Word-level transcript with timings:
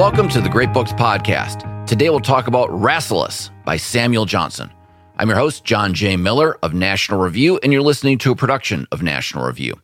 Welcome 0.00 0.30
to 0.30 0.40
the 0.40 0.48
Great 0.48 0.72
Books 0.72 0.94
Podcast. 0.94 1.86
Today 1.86 2.08
we'll 2.08 2.20
talk 2.20 2.46
about 2.46 2.70
Rasselas 2.70 3.50
by 3.66 3.76
Samuel 3.76 4.24
Johnson. 4.24 4.70
I'm 5.18 5.28
your 5.28 5.36
host, 5.36 5.62
John 5.62 5.92
J. 5.92 6.16
Miller 6.16 6.56
of 6.62 6.72
National 6.72 7.20
Review, 7.20 7.60
and 7.62 7.70
you're 7.70 7.82
listening 7.82 8.16
to 8.20 8.32
a 8.32 8.34
production 8.34 8.86
of 8.92 9.02
National 9.02 9.44
Review. 9.44 9.78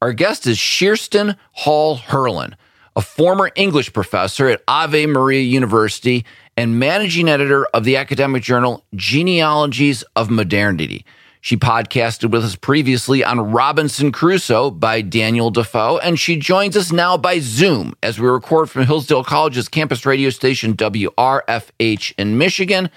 Our 0.00 0.14
guest 0.14 0.46
is 0.46 0.58
Kirsten 0.58 1.36
Hall 1.52 1.98
Herlin, 1.98 2.54
a 2.96 3.02
former 3.02 3.50
English 3.54 3.92
professor 3.92 4.48
at 4.48 4.62
Ave 4.66 5.04
Maria 5.04 5.42
University 5.42 6.24
and 6.56 6.80
managing 6.80 7.28
editor 7.28 7.66
of 7.74 7.84
the 7.84 7.98
academic 7.98 8.42
journal 8.42 8.86
Genealogies 8.94 10.02
of 10.16 10.30
Modernity. 10.30 11.04
She 11.42 11.56
podcasted 11.56 12.30
with 12.30 12.44
us 12.44 12.54
previously 12.54 13.24
on 13.24 13.40
Robinson 13.40 14.12
Crusoe 14.12 14.70
by 14.70 15.00
Daniel 15.00 15.50
Defoe, 15.50 15.96
and 15.98 16.20
she 16.20 16.36
joins 16.36 16.76
us 16.76 16.92
now 16.92 17.16
by 17.16 17.38
Zoom 17.38 17.94
as 18.02 18.20
we 18.20 18.28
record 18.28 18.68
from 18.68 18.84
Hillsdale 18.84 19.24
College's 19.24 19.66
campus 19.66 20.04
radio 20.04 20.28
station 20.28 20.74
WRFH 20.74 22.12
in 22.18 22.36
Michigan. 22.36 22.90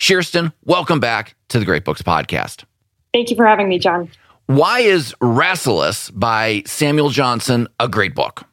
Kirsten, 0.00 0.52
welcome 0.64 1.00
back 1.00 1.34
to 1.48 1.58
the 1.58 1.64
Great 1.64 1.84
Books 1.84 2.00
Podcast. 2.00 2.62
Thank 3.12 3.30
you 3.30 3.36
for 3.36 3.44
having 3.44 3.68
me, 3.68 3.80
John. 3.80 4.08
Why 4.46 4.78
is 4.78 5.12
Rasselas 5.20 6.12
by 6.14 6.62
Samuel 6.66 7.10
Johnson 7.10 7.66
a 7.80 7.88
great 7.88 8.14
book? 8.14 8.44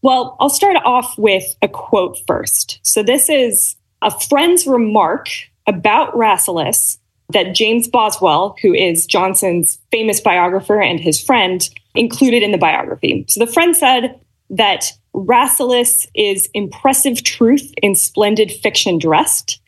Well, 0.00 0.34
I'll 0.40 0.48
start 0.48 0.76
off 0.82 1.18
with 1.18 1.44
a 1.60 1.68
quote 1.68 2.16
first. 2.26 2.80
So, 2.82 3.02
this 3.02 3.28
is 3.28 3.76
a 4.00 4.10
friend's 4.10 4.66
remark 4.66 5.28
about 5.66 6.14
Rasselas 6.14 6.96
that 7.30 7.54
James 7.54 7.88
Boswell, 7.88 8.56
who 8.62 8.74
is 8.74 9.06
Johnson's 9.06 9.78
famous 9.90 10.20
biographer 10.20 10.80
and 10.80 11.00
his 11.00 11.20
friend, 11.20 11.68
included 11.94 12.42
in 12.42 12.52
the 12.52 12.58
biography. 12.58 13.24
So 13.28 13.44
the 13.44 13.50
friend 13.50 13.76
said 13.76 14.20
that 14.50 14.92
Rasselas 15.14 16.06
is 16.14 16.48
impressive 16.54 17.22
truth 17.22 17.72
in 17.82 17.94
splendid 17.94 18.50
fiction 18.50 18.98
dressed, 18.98 19.60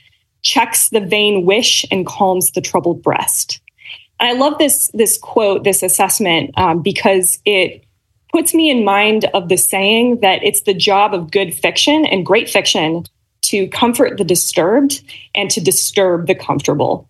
checks 0.42 0.90
the 0.90 1.00
vain 1.00 1.44
wish 1.44 1.84
and 1.90 2.06
calms 2.06 2.50
the 2.50 2.60
troubled 2.60 3.02
breast. 3.02 3.60
And 4.18 4.28
I 4.28 4.32
love 4.32 4.58
this, 4.58 4.90
this 4.94 5.18
quote, 5.18 5.64
this 5.64 5.82
assessment, 5.82 6.56
um, 6.58 6.82
because 6.82 7.38
it 7.44 7.84
puts 8.32 8.54
me 8.54 8.70
in 8.70 8.84
mind 8.84 9.26
of 9.34 9.48
the 9.48 9.56
saying 9.56 10.20
that 10.20 10.42
it's 10.42 10.62
the 10.62 10.74
job 10.74 11.14
of 11.14 11.30
good 11.30 11.54
fiction 11.54 12.04
and 12.06 12.26
great 12.26 12.48
fiction 12.48 13.04
to 13.42 13.68
comfort 13.68 14.18
the 14.18 14.24
disturbed 14.24 15.02
and 15.34 15.50
to 15.50 15.60
disturb 15.60 16.26
the 16.26 16.34
comfortable. 16.34 17.08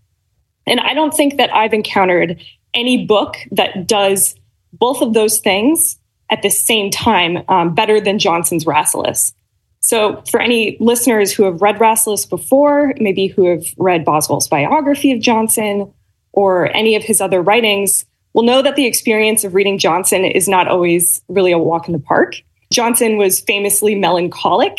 And 0.67 0.81
I 0.81 0.95
don't 0.95 1.15
think 1.15 1.37
that 1.37 1.55
I've 1.55 1.73
encountered 1.73 2.41
any 2.75 3.07
book 3.07 3.37
that 3.53 3.87
does 3.87 4.35
both 4.73 5.01
of 5.01 5.15
those 5.15 5.39
things 5.39 5.99
at 6.31 6.43
the 6.43 6.51
same 6.51 6.91
time 6.91 7.45
um, 7.49 7.75
better 7.75 8.01
than 8.01 8.19
Johnson's 8.19 8.65
Rasselas. 8.65 9.33
So, 9.81 10.23
for 10.29 10.41
any 10.41 10.77
listeners 10.81 11.33
who 11.33 11.45
have 11.45 11.63
read 11.63 11.77
Rasselas 11.77 12.29
before, 12.29 12.93
maybe 12.99 13.29
who 13.29 13.45
have 13.45 13.65
read 13.79 14.05
Boswell's 14.05 14.49
biography 14.49 15.13
of 15.13 15.21
Johnson 15.21 15.93
or 16.33 16.75
any 16.77 16.97
of 16.97 17.05
his 17.05 17.21
other 17.21 17.41
writings, 17.41 18.05
will 18.33 18.43
know 18.43 18.63
that 18.63 18.75
the 18.75 18.85
experience 18.85 19.45
of 19.45 19.55
reading 19.55 19.79
Johnson 19.79 20.25
is 20.25 20.49
not 20.49 20.67
always 20.67 21.23
really 21.29 21.53
a 21.53 21.59
walk 21.59 21.87
in 21.87 21.93
the 21.93 22.01
park. 22.01 22.35
Johnson 22.73 23.17
was 23.17 23.41
famously 23.41 23.95
melancholic 23.95 24.79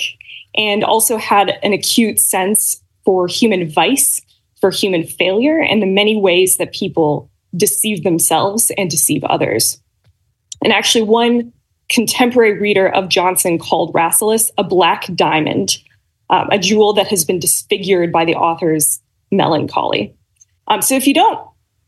and 0.56 0.84
also 0.84 1.18
had 1.18 1.58
an 1.64 1.72
acute 1.72 2.20
sense 2.20 2.84
for 3.06 3.28
human 3.28 3.70
vice 3.70 4.22
for 4.68 4.72
human 4.72 5.06
failure 5.06 5.60
and 5.60 5.82
the 5.82 5.86
many 5.86 6.18
ways 6.18 6.58
that 6.58 6.74
people 6.74 7.32
deceive 7.56 8.04
themselves 8.04 8.70
and 8.78 8.90
deceive 8.90 9.24
others. 9.24 9.82
And 10.62 10.74
actually, 10.74 11.04
one 11.04 11.54
contemporary 11.88 12.60
reader 12.60 12.90
of 12.90 13.08
Johnson 13.08 13.60
called 13.60 13.94
Rasselas 13.94 14.52
a 14.58 14.66
black 14.66 15.08
diamond, 15.16 15.78
um, 16.30 16.50
a 16.52 16.60
jewel 16.60 16.92
that 16.94 17.08
has 17.08 17.24
been 17.24 17.40
disfigured 17.40 18.12
by 18.12 18.26
the 18.26 18.36
author's 18.36 19.00
melancholy. 19.32 20.14
Um, 20.68 20.82
so, 20.82 20.96
if 20.96 21.08
you 21.08 21.14
don't 21.14 21.40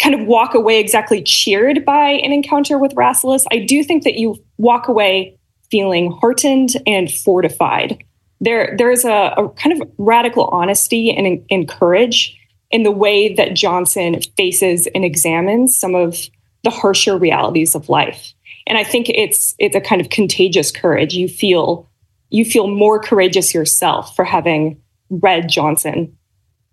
kind 0.02 0.16
of 0.16 0.26
walk 0.26 0.54
away 0.54 0.80
exactly 0.80 1.22
cheered 1.22 1.84
by 1.84 2.12
an 2.12 2.32
encounter 2.32 2.78
with 2.78 2.96
Rasselas, 2.96 3.44
I 3.52 3.58
do 3.58 3.84
think 3.84 4.06
that 4.06 4.16
you 4.16 4.42
walk 4.58 4.88
away 4.88 5.38
feeling 5.70 6.14
heartened 6.22 6.78
and 6.88 7.12
fortified. 7.12 8.02
There, 8.40 8.74
there's 8.78 9.04
a, 9.04 9.34
a 9.36 9.50
kind 9.50 9.82
of 9.82 9.90
radical 9.98 10.46
honesty 10.46 11.12
and, 11.12 11.46
and 11.52 11.68
courage 11.68 12.39
in 12.72 12.84
the 12.84 12.92
way 12.92 13.34
that 13.34 13.56
Johnson 13.56 14.22
faces 14.38 14.88
and 14.88 15.04
examines 15.04 15.78
some 15.78 15.96
of 15.96 16.30
the 16.64 16.70
harsher 16.70 17.18
realities 17.18 17.76
of 17.76 17.90
life. 17.90 18.34
And 18.68 18.78
I 18.78 18.84
think 18.84 19.10
it's 19.10 19.56
it's 19.58 19.76
a 19.76 19.82
kind 19.82 20.02
of 20.02 20.10
contagious 20.10 20.72
courage. 20.72 21.14
You 21.14 21.28
feel 21.28 21.90
you 22.30 22.46
feel 22.46 22.68
more 22.68 23.00
courageous 23.00 23.54
yourself 23.54 24.16
for 24.16 24.24
having 24.24 24.80
read 25.10 25.50
Johnson. 25.50 26.16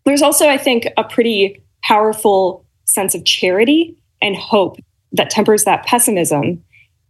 There's 0.04 0.22
also, 0.22 0.48
I 0.48 0.58
think, 0.58 0.86
a 0.96 1.04
pretty 1.04 1.62
powerful 1.82 2.64
sense 2.84 3.14
of 3.14 3.24
charity 3.24 3.96
and 4.20 4.36
hope 4.36 4.78
that 5.12 5.30
tempers 5.30 5.64
that 5.64 5.86
pessimism. 5.86 6.62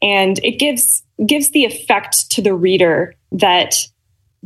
And 0.02 0.38
it 0.44 0.58
gives 0.58 1.02
gives 1.24 1.50
the 1.50 1.64
effect 1.64 2.30
to 2.30 2.42
the 2.42 2.54
reader 2.54 3.14
that 3.32 3.74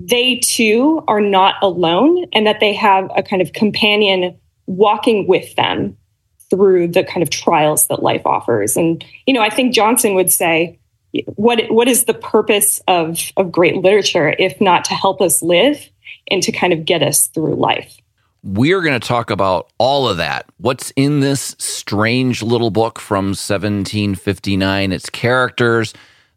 they 0.06 0.37
too 0.37 1.03
are 1.09 1.21
not 1.21 1.56
alone 1.62 2.27
and 2.33 2.47
that 2.47 2.61
they 2.61 2.72
have 2.72 3.11
a 3.15 3.22
kind 3.22 3.43
of 3.43 3.53
companion 3.53 4.38
walking 4.66 5.27
with 5.27 5.55
them 5.56 5.97
through 6.49 6.88
the 6.88 7.05
kind 7.05 7.22
of 7.22 7.31
trials 7.31 7.87
that 7.88 8.03
life 8.03 8.22
offers. 8.25 8.77
And, 8.77 9.05
you 9.27 9.34
know, 9.34 9.43
I 9.43 9.50
think 9.50 9.75
Johnson 9.75 10.15
would 10.15 10.33
say, 10.33 10.78
what, 11.37 11.71
what 11.71 11.89
is 11.89 12.05
the 12.05 12.15
purpose 12.15 12.81
of, 12.89 13.19
of 13.37 13.53
great 13.53 13.77
literature 13.77 14.34
if 14.39 14.60
not 14.60 14.84
to 14.87 14.94
help 14.94 15.21
us 15.21 15.43
live 15.43 15.91
and 16.28 16.43
to 16.43 16.53
kind 16.53 16.72
of 16.72 16.84
get 16.84 17.03
us 17.03 17.27
through 17.28 17.55
life? 17.55 17.97
We're 18.43 18.81
going 18.81 18.99
to 18.99 19.06
talk 19.06 19.31
about 19.31 19.71
all 19.77 20.09
of 20.09 20.16
that. 20.16 20.47
What's 20.56 20.93
in 20.97 21.21
this 21.21 21.55
strange 21.59 22.43
little 22.43 22.71
book 22.71 22.99
from 22.99 23.27
1759? 23.27 24.93
Its 24.93 25.10
characters, 25.10 25.93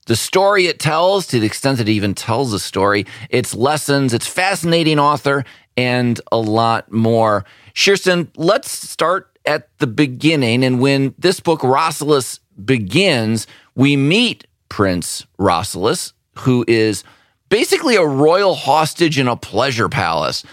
the 0.06 0.16
story 0.16 0.68
it 0.68 0.80
tells, 0.80 1.28
to 1.28 1.40
the 1.40 1.46
extent 1.46 1.78
that 1.78 1.88
it 1.88 1.92
even 1.92 2.14
tells 2.14 2.54
a 2.54 2.60
story, 2.60 3.06
its 3.30 3.56
lessons, 3.56 4.14
its 4.14 4.28
fascinating 4.28 5.00
author, 5.00 5.46
and 5.78 6.20
a 6.32 6.38
lot 6.38 6.92
more. 6.92 7.46
Kirsten, 7.76 8.32
let's 8.36 8.72
start 8.72 9.38
at 9.46 9.70
the 9.80 9.88
beginning. 9.88 10.64
And 10.64 10.80
when 10.80 11.16
this 11.18 11.40
book, 11.40 11.62
Rasselas, 11.62 12.40
begins, 12.64 13.48
we 13.76 13.96
meet 13.96 14.46
Prince 14.70 15.26
Rasselas, 15.40 16.14
who 16.40 16.64
is 16.68 17.04
basically 17.50 17.96
a 17.96 18.06
royal 18.06 18.56
hostage 18.56 19.18
in 19.20 19.28
a 19.28 19.36
pleasure 19.36 19.90
palace. 19.90 20.44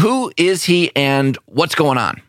Who 0.00 0.32
is 0.36 0.64
he 0.64 0.90
and 0.94 1.36
what's 1.46 1.74
going 1.74 1.98
on? 1.98 2.20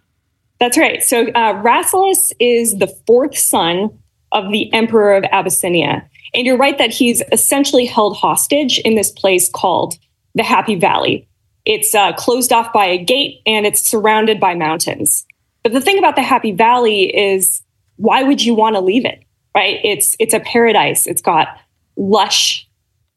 That's 0.60 0.78
right. 0.78 1.04
So, 1.04 1.28
uh, 1.28 1.62
Rasselas 1.62 2.32
is 2.40 2.78
the 2.78 2.88
fourth 3.06 3.38
son 3.38 3.98
of 4.32 4.52
the 4.52 4.74
Emperor 4.74 5.16
of 5.16 5.24
Abyssinia. 5.26 6.10
And 6.34 6.46
you're 6.46 6.58
right 6.58 6.78
that 6.78 6.94
he's 6.94 7.22
essentially 7.32 7.86
held 7.86 8.18
hostage 8.18 8.80
in 8.80 8.96
this 8.96 9.12
place 9.12 9.50
called 9.50 9.98
the 10.36 10.44
Happy 10.44 10.76
Valley. 10.76 11.28
It's 11.66 11.94
uh, 11.94 12.14
closed 12.14 12.54
off 12.54 12.72
by 12.72 12.86
a 12.86 12.98
gate 12.98 13.42
and 13.46 13.66
it's 13.66 13.82
surrounded 13.82 14.40
by 14.40 14.56
mountains. 14.56 15.26
But 15.64 15.74
the 15.74 15.82
thing 15.82 15.98
about 15.98 16.16
the 16.16 16.22
Happy 16.22 16.52
Valley 16.52 17.16
is 17.16 17.62
why 17.98 18.24
would 18.24 18.44
you 18.44 18.54
want 18.54 18.76
to 18.76 18.82
leave 18.82 19.06
it? 19.06 19.24
Right? 19.56 19.80
It's 19.84 20.16
it's 20.20 20.34
a 20.34 20.40
paradise. 20.40 21.08
It's 21.08 21.22
got 21.22 21.60
lush 21.98 22.68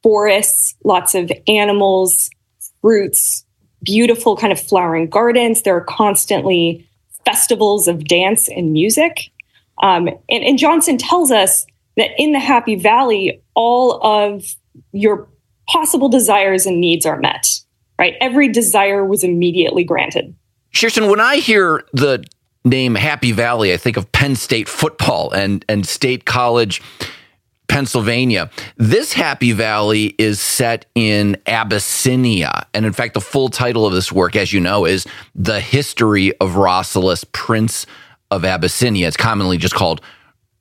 forests, 0.03 0.75
lots 0.85 1.15
of 1.15 1.31
animals, 1.47 2.31
fruits, 2.81 3.45
beautiful 3.83 4.37
kind 4.37 4.53
of 4.53 4.61
flowering 4.61 5.09
gardens. 5.09 5.63
There 5.63 5.77
are 5.77 5.85
constantly 5.85 6.89
festivals 7.25 7.89
of 7.89 8.05
dance 8.05 8.49
and 8.49 8.73
music. 8.73 9.31
Um, 9.83 10.09
and, 10.29 10.45
and 10.45 10.59
Johnson 10.59 10.99
tells 10.99 11.31
us 11.31 11.67
that 11.97 12.11
in 12.19 12.33
the 12.33 12.39
happy 12.39 12.77
valley, 12.77 13.43
all 13.55 14.05
of 14.05 14.45
your 14.93 15.29
possible 15.69 16.09
desires 16.09 16.67
and 16.67 16.81
needs 16.81 17.07
are 17.07 17.19
met, 17.19 17.61
right? 17.99 18.15
Every 18.21 18.49
desire 18.49 19.05
was 19.05 19.25
immediately 19.25 19.85
granted. 19.85 20.35
Kirsten, 20.75 21.09
when 21.09 21.21
I 21.21 21.37
hear 21.37 21.85
the 21.93 22.25
name 22.65 22.95
Happy 22.95 23.33
Valley, 23.33 23.73
I 23.73 23.77
think 23.77 23.97
of 23.97 24.11
Penn 24.13 24.37
State 24.37 24.69
football 24.69 25.31
and, 25.33 25.65
and 25.69 25.87
State 25.87 26.25
College, 26.25 26.83
Pennsylvania. 27.69 28.51
This 28.77 29.13
Happy 29.13 29.53
Valley 29.53 30.15
is 30.19 30.41
set 30.41 30.87
in 30.95 31.37
Abyssinia. 31.47 32.67
And 32.75 32.85
in 32.85 32.93
fact, 32.93 33.15
the 33.15 33.21
full 33.21 33.49
title 33.49 33.87
of 33.87 33.93
this 33.93 34.11
work, 34.11 34.37
as 34.37 34.53
you 34.53 34.61
know, 34.61 34.85
is 34.85 35.07
The 35.35 35.61
History 35.61 36.37
of 36.39 36.53
Rasselas, 36.53 37.25
Prince 37.33 37.87
of 38.31 38.45
Abyssinia. 38.45 39.07
It's 39.07 39.17
commonly 39.17 39.57
just 39.57 39.75
called 39.75 40.01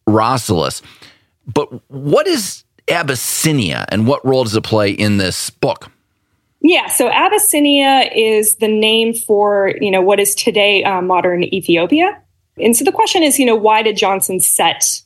Rasselas. 0.08 0.82
But 1.54 1.68
what 1.90 2.28
is 2.28 2.64
Abyssinia 2.90 3.86
and 3.90 4.08
what 4.08 4.26
role 4.26 4.44
does 4.44 4.56
it 4.56 4.64
play 4.64 4.92
in 4.92 5.18
this 5.18 5.50
book? 5.50 5.92
Yeah, 6.62 6.88
so 6.88 7.10
Abyssinia 7.10 8.10
is 8.14 8.58
the 8.58 8.68
name 8.68 9.14
for 9.14 9.74
you 9.80 9.90
know 9.90 10.02
what 10.02 10.20
is 10.20 10.36
today 10.36 10.84
uh, 10.84 11.02
modern 11.02 11.44
Ethiopia, 11.44 12.22
and 12.58 12.76
so 12.76 12.84
the 12.84 12.92
question 12.92 13.24
is, 13.24 13.40
you 13.40 13.46
know, 13.46 13.56
why 13.56 13.82
did 13.82 13.98
Johnson 13.98 14.40
set 14.40 15.02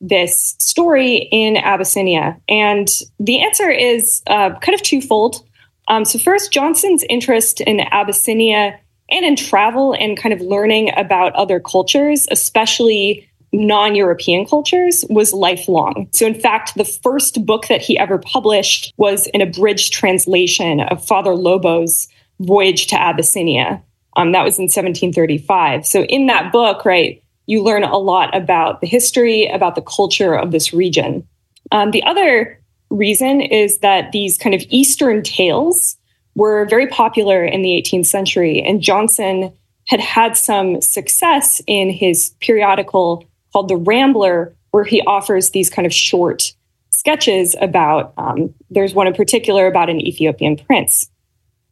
this 0.00 0.56
story 0.58 1.28
in 1.30 1.56
Abyssinia? 1.56 2.40
And 2.48 2.88
the 3.18 3.42
answer 3.42 3.70
is 3.70 4.22
uh, 4.26 4.58
kind 4.60 4.74
of 4.74 4.82
twofold. 4.82 5.46
Um, 5.88 6.04
so, 6.04 6.18
first, 6.18 6.52
Johnson's 6.52 7.04
interest 7.10 7.60
in 7.60 7.80
Abyssinia 7.80 8.78
and 9.10 9.24
in 9.24 9.36
travel 9.36 9.92
and 9.92 10.16
kind 10.16 10.32
of 10.32 10.40
learning 10.40 10.90
about 10.96 11.34
other 11.34 11.60
cultures, 11.60 12.26
especially 12.30 13.28
non 13.54 13.94
European 13.94 14.44
cultures, 14.46 15.04
was 15.08 15.32
lifelong. 15.32 16.08
So, 16.12 16.26
in 16.26 16.34
fact, 16.34 16.74
the 16.74 16.84
first 16.84 17.46
book 17.46 17.68
that 17.68 17.80
he 17.80 17.98
ever 17.98 18.18
published 18.18 18.92
was 18.96 19.28
an 19.28 19.40
abridged 19.40 19.92
translation 19.92 20.80
of 20.80 21.04
Father 21.06 21.34
Lobo's 21.34 22.08
Voyage 22.40 22.88
to 22.88 23.00
Abyssinia. 23.00 23.82
Um, 24.16 24.32
that 24.32 24.44
was 24.44 24.58
in 24.58 24.64
1735. 24.64 25.86
So, 25.86 26.02
in 26.04 26.26
that 26.26 26.52
book, 26.52 26.84
right, 26.84 27.22
you 27.46 27.62
learn 27.62 27.84
a 27.84 27.98
lot 27.98 28.36
about 28.36 28.80
the 28.80 28.86
history, 28.86 29.46
about 29.46 29.74
the 29.74 29.82
culture 29.82 30.34
of 30.34 30.50
this 30.50 30.72
region. 30.72 31.26
Um, 31.72 31.90
the 31.92 32.02
other 32.02 32.60
reason 32.90 33.40
is 33.40 33.78
that 33.78 34.12
these 34.12 34.36
kind 34.38 34.54
of 34.54 34.62
Eastern 34.68 35.22
tales 35.22 35.96
were 36.34 36.66
very 36.66 36.86
popular 36.88 37.44
in 37.44 37.62
the 37.62 37.70
18th 37.70 38.06
century, 38.06 38.60
and 38.62 38.80
Johnson 38.80 39.52
had 39.86 40.00
had 40.00 40.36
some 40.36 40.80
success 40.80 41.60
in 41.66 41.90
his 41.90 42.34
periodical 42.40 43.24
called 43.54 43.68
The 43.68 43.76
Rambler, 43.76 44.52
where 44.72 44.82
he 44.82 45.00
offers 45.02 45.50
these 45.50 45.70
kind 45.70 45.86
of 45.86 45.94
short 45.94 46.52
sketches 46.90 47.54
about, 47.60 48.12
um, 48.18 48.52
there's 48.68 48.94
one 48.94 49.06
in 49.06 49.14
particular 49.14 49.68
about 49.68 49.88
an 49.88 50.00
Ethiopian 50.00 50.56
prince. 50.56 51.08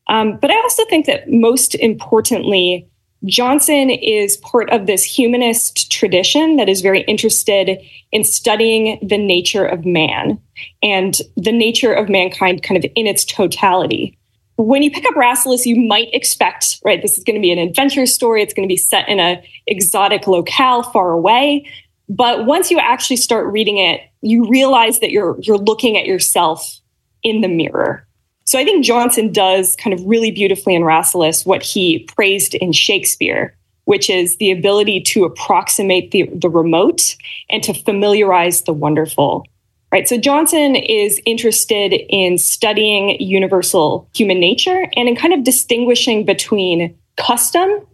Um, 0.09 0.39
but 0.41 0.53
I 0.53 0.57
also 0.57 0.85
think 0.85 1.07
that 1.07 1.29
most 1.29 1.75
importantly, 1.75 2.89
Johnson 3.25 3.91
is 3.91 4.37
part 4.37 4.71
of 4.71 4.87
this 4.87 5.03
humanist 5.03 5.91
tradition 5.91 6.57
that 6.57 6.69
is 6.69 6.83
very 6.83 7.01
interested 7.03 7.81
in 8.13 8.23
studying 8.23 9.01
the 9.03 9.19
nature 9.19 9.65
of 9.65 9.85
man 9.85 10.41
and 10.83 11.19
the 11.37 11.53
nature 11.53 11.93
of 11.93 12.09
mankind 12.09 12.63
kind 12.63 12.85
of 12.85 12.89
in 12.95 13.09
its 13.09 13.25
totality. 13.25 14.17
When 14.57 14.83
you 14.83 14.91
pick 14.91 15.05
up 15.07 15.15
Rasselas, 15.15 15.67
you 15.67 15.77
might 15.77 16.09
expect, 16.13 16.81
right, 16.85 17.01
this 17.01 17.17
is 17.19 17.25
going 17.25 17.37
to 17.37 17.41
be 17.41 17.53
an 17.53 17.59
adventure 17.59 18.07
story. 18.07 18.43
It's 18.43 18.55
going 18.55 18.69
to 18.69 18.73
be 18.73 18.77
set 18.77 19.09
in 19.09 19.19
an 19.19 19.43
exotic 19.67 20.27
locale 20.27 20.83
far 20.83 21.11
away. 21.11 21.67
But 22.09 22.45
once 22.45 22.71
you 22.71 22.79
actually 22.79 23.17
start 23.17 23.51
reading 23.51 23.79
it, 23.79 24.03
you 24.21 24.47
realize 24.49 25.01
that 25.01 25.11
you're 25.11 25.37
you're 25.41 25.59
looking 25.59 25.97
at 25.97 26.07
yourself 26.07 26.81
in 27.23 27.41
the 27.41 27.49
mirror 27.49 28.07
so 28.45 28.59
I 28.59 28.65
think 28.65 28.85
Johnson 28.85 29.33
does 29.33 29.77
kind 29.77 29.95
of 29.95 30.05
really 30.05 30.31
beautifully 30.31 30.75
in 30.75 30.83
Rasselas 30.83 31.47
what 31.47 31.63
he 31.63 32.01
praised 32.15 32.55
in 32.55 32.73
Shakespeare, 32.73 33.57
which 33.85 34.11
is 34.11 34.37
the 34.37 34.51
ability 34.51 35.01
to 35.03 35.25
approximate 35.25 36.11
the, 36.11 36.29
the 36.35 36.51
remote 36.51 37.17
and 37.49 37.63
to 37.63 37.73
familiarize 37.73 38.63
the 38.63 38.73
wonderful. 38.73 39.47
Right. 39.93 40.09
So 40.09 40.17
Johnson 40.17 40.75
is 40.75 41.21
interested 41.27 41.93
in 41.93 42.39
studying 42.39 43.21
universal 43.21 44.09
human 44.15 44.41
nature 44.41 44.89
and 44.97 45.07
in 45.07 45.17
kind 45.17 45.35
of 45.35 45.45
distinguishing 45.45 46.25
between 46.25 46.99
custom 47.19 47.87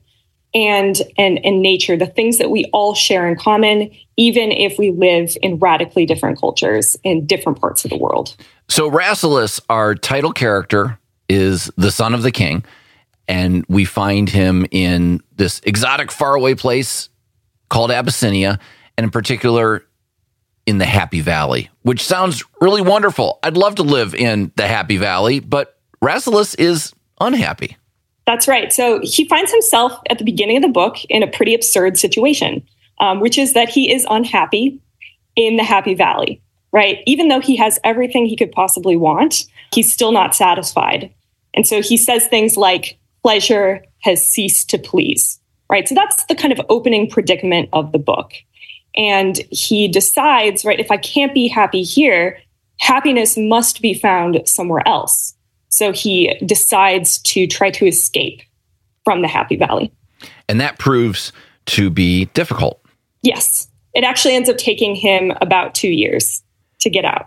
and, 0.54 1.02
and, 1.18 1.44
and 1.44 1.60
nature, 1.60 1.96
the 1.96 2.06
things 2.06 2.38
that 2.38 2.50
we 2.50 2.66
all 2.72 2.94
share 2.94 3.28
in 3.28 3.36
common, 3.36 3.90
even 4.16 4.52
if 4.52 4.78
we 4.78 4.92
live 4.92 5.36
in 5.42 5.58
radically 5.58 6.06
different 6.06 6.38
cultures 6.38 6.96
in 7.02 7.26
different 7.26 7.60
parts 7.60 7.84
of 7.84 7.90
the 7.90 7.98
world. 7.98 8.36
So, 8.68 8.88
Rasselas, 8.90 9.60
our 9.68 9.94
title 9.94 10.32
character, 10.32 10.98
is 11.28 11.70
the 11.76 11.90
son 11.90 12.14
of 12.14 12.22
the 12.22 12.30
king, 12.30 12.64
and 13.26 13.64
we 13.68 13.84
find 13.84 14.30
him 14.30 14.66
in 14.70 15.20
this 15.36 15.60
exotic, 15.64 16.10
faraway 16.10 16.54
place 16.54 17.08
called 17.68 17.90
Abyssinia, 17.90 18.58
and 18.96 19.04
in 19.04 19.10
particular, 19.10 19.84
in 20.68 20.76
the 20.76 20.84
Happy 20.84 21.22
Valley, 21.22 21.70
which 21.80 22.04
sounds 22.04 22.44
really 22.60 22.82
wonderful. 22.82 23.38
I'd 23.42 23.56
love 23.56 23.76
to 23.76 23.82
live 23.82 24.14
in 24.14 24.52
the 24.56 24.68
Happy 24.68 24.98
Valley, 24.98 25.40
but 25.40 25.78
Rasselas 26.04 26.54
is 26.58 26.92
unhappy. 27.18 27.78
That's 28.26 28.46
right. 28.46 28.70
So 28.70 29.00
he 29.02 29.26
finds 29.26 29.50
himself 29.50 29.98
at 30.10 30.18
the 30.18 30.26
beginning 30.26 30.58
of 30.58 30.62
the 30.62 30.68
book 30.68 31.02
in 31.08 31.22
a 31.22 31.26
pretty 31.26 31.54
absurd 31.54 31.98
situation, 31.98 32.62
um, 33.00 33.20
which 33.20 33.38
is 33.38 33.54
that 33.54 33.70
he 33.70 33.90
is 33.90 34.06
unhappy 34.10 34.78
in 35.36 35.56
the 35.56 35.64
Happy 35.64 35.94
Valley, 35.94 36.42
right? 36.70 36.98
Even 37.06 37.28
though 37.28 37.40
he 37.40 37.56
has 37.56 37.78
everything 37.82 38.26
he 38.26 38.36
could 38.36 38.52
possibly 38.52 38.94
want, 38.94 39.46
he's 39.72 39.90
still 39.90 40.12
not 40.12 40.34
satisfied. 40.34 41.14
And 41.54 41.66
so 41.66 41.80
he 41.80 41.96
says 41.96 42.28
things 42.28 42.58
like, 42.58 42.98
pleasure 43.22 43.82
has 44.00 44.22
ceased 44.22 44.68
to 44.68 44.78
please, 44.78 45.40
right? 45.70 45.88
So 45.88 45.94
that's 45.94 46.26
the 46.26 46.34
kind 46.34 46.52
of 46.52 46.60
opening 46.68 47.08
predicament 47.08 47.70
of 47.72 47.92
the 47.92 47.98
book. 47.98 48.34
And 48.96 49.38
he 49.50 49.88
decides, 49.88 50.64
right, 50.64 50.80
if 50.80 50.90
I 50.90 50.96
can't 50.96 51.34
be 51.34 51.48
happy 51.48 51.82
here, 51.82 52.38
happiness 52.80 53.36
must 53.36 53.82
be 53.82 53.94
found 53.94 54.40
somewhere 54.46 54.86
else. 54.86 55.34
So 55.68 55.92
he 55.92 56.34
decides 56.44 57.18
to 57.18 57.46
try 57.46 57.70
to 57.70 57.86
escape 57.86 58.42
from 59.04 59.22
the 59.22 59.28
Happy 59.28 59.56
Valley. 59.56 59.92
And 60.48 60.60
that 60.60 60.78
proves 60.78 61.32
to 61.66 61.90
be 61.90 62.26
difficult. 62.26 62.80
Yes. 63.22 63.68
It 63.94 64.04
actually 64.04 64.34
ends 64.34 64.48
up 64.48 64.56
taking 64.56 64.94
him 64.94 65.32
about 65.40 65.74
two 65.74 65.90
years 65.90 66.42
to 66.80 66.90
get 66.90 67.04
out. 67.04 67.26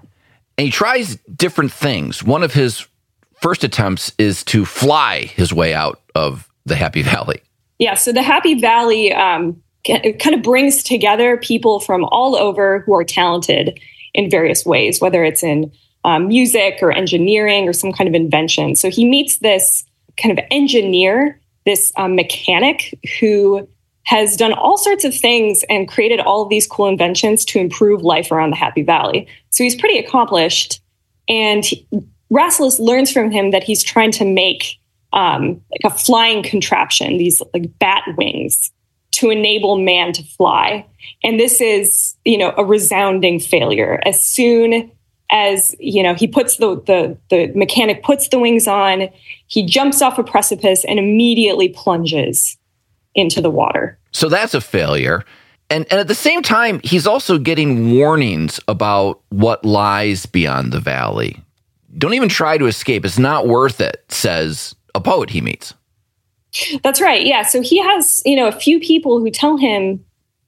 And 0.58 0.66
he 0.66 0.72
tries 0.72 1.18
different 1.36 1.72
things. 1.72 2.24
One 2.24 2.44
of 2.44 2.54
his 2.54 2.88
first 3.42 3.64
attempts 3.64 4.12
is 4.18 4.44
to 4.46 4.66
fly 4.66 5.22
his 5.22 5.54
way 5.54 5.74
out 5.74 6.02
of 6.16 6.50
the 6.66 6.76
Happy 6.76 7.02
Valley. 7.02 7.42
Yeah. 7.80 7.96
So 7.96 8.12
the 8.12 8.22
Happy 8.22 8.60
Valley 8.60 9.12
um, 9.14 9.62
kind 9.84 10.36
of 10.36 10.42
brings 10.42 10.84
together 10.84 11.38
people 11.38 11.80
from 11.80 12.06
all 12.06 12.36
over 12.36 12.80
who 12.82 12.96
are 12.96 13.04
talented 13.04 13.80
in 14.14 14.30
various 14.30 14.66
ways, 14.66 15.02
whether 15.02 15.24
it's 15.24 15.44
in 15.44 15.72
um, 16.04 16.28
music 16.28 16.80
or 16.82 16.92
engineering 16.92 17.68
or 17.68 17.74
some 17.74 17.92
kind 17.92 18.08
of 18.08 18.16
invention. 18.16 18.76
So 18.76 18.90
he 18.90 19.06
meets 19.06 19.40
this 19.40 19.84
kind 20.18 20.38
of 20.38 20.44
engineer, 20.52 21.40
this 21.66 21.92
um, 21.98 22.16
mechanic 22.16 22.98
who 23.20 23.68
has 24.04 24.36
done 24.36 24.52
all 24.52 24.78
sorts 24.78 25.04
of 25.04 25.16
things 25.16 25.64
and 25.70 25.88
created 25.88 26.20
all 26.20 26.42
of 26.42 26.50
these 26.50 26.68
cool 26.68 26.88
inventions 26.88 27.46
to 27.46 27.60
improve 27.60 28.02
life 28.02 28.32
around 28.32 28.50
the 28.50 28.56
Happy 28.56 28.82
Valley. 28.82 29.28
So 29.52 29.64
he's 29.64 29.76
pretty 29.76 30.00
accomplished. 30.00 30.82
And 31.30 31.64
he, 31.64 31.88
Rasselas 32.32 32.80
learns 32.80 33.12
from 33.12 33.32
him 33.32 33.52
that 33.52 33.64
he's 33.64 33.84
trying 33.84 34.12
to 34.14 34.26
make 34.26 34.80
um, 35.14 35.62
like 35.72 35.94
a 35.94 35.96
flying 35.96 36.42
contraption, 36.42 37.18
these 37.18 37.42
like 37.54 37.78
bat 37.78 38.04
wings 38.18 38.72
to 39.22 39.30
enable 39.30 39.78
man 39.78 40.12
to 40.14 40.24
fly. 40.24 40.84
And 41.24 41.40
this 41.40 41.62
is, 41.62 42.16
you 42.26 42.40
know, 42.40 42.56
a 42.58 42.66
resounding 42.66 43.40
failure. 43.40 44.02
As 44.04 44.20
soon 44.20 44.92
as 45.30 45.76
you 45.80 46.04
know 46.04 46.14
he 46.14 46.28
puts 46.28 46.58
the, 46.58 46.76
the 46.88 47.18
the 47.30 47.54
mechanic 47.56 48.04
puts 48.04 48.28
the 48.28 48.40
wings 48.40 48.68
on 48.68 49.08
he 49.48 49.64
jumps 49.66 50.02
off 50.02 50.18
a 50.18 50.24
precipice 50.24 50.84
and 50.84 51.00
immediately 51.00 51.70
plunges 51.70 52.58
into 53.16 53.42
the 53.42 53.50
water. 53.50 53.98
So 54.12 54.28
that's 54.28 54.54
a 54.54 54.60
failure. 54.60 55.24
And 55.70 55.86
and 55.90 56.02
at 56.02 56.10
the 56.10 56.16
same 56.16 56.42
time 56.42 56.82
he's 56.84 57.08
also 57.08 57.38
getting 57.38 57.96
warnings 57.96 58.60
about 58.68 59.22
what 59.30 59.64
lies 59.64 60.26
beyond 60.26 60.74
the 60.74 60.82
valley. 60.82 61.42
Don't 61.98 62.14
even 62.14 62.28
try 62.28 62.58
to 62.58 62.66
escape. 62.66 63.06
It's 63.06 63.20
not 63.20 63.48
worth 63.48 63.80
it 63.80 64.04
says 64.10 64.76
a 64.96 65.00
poet 65.00 65.30
he 65.30 65.40
meets 65.40 65.76
that's 66.84 67.02
right 67.02 67.26
yeah 67.26 67.44
so 67.44 67.62
he 67.62 67.80
has 67.80 68.22
you 68.26 68.36
know 68.36 68.48
a 68.48 68.52
few 68.52 68.80
people 68.80 69.20
who 69.20 69.30
tell 69.30 69.58
him 69.58 70.04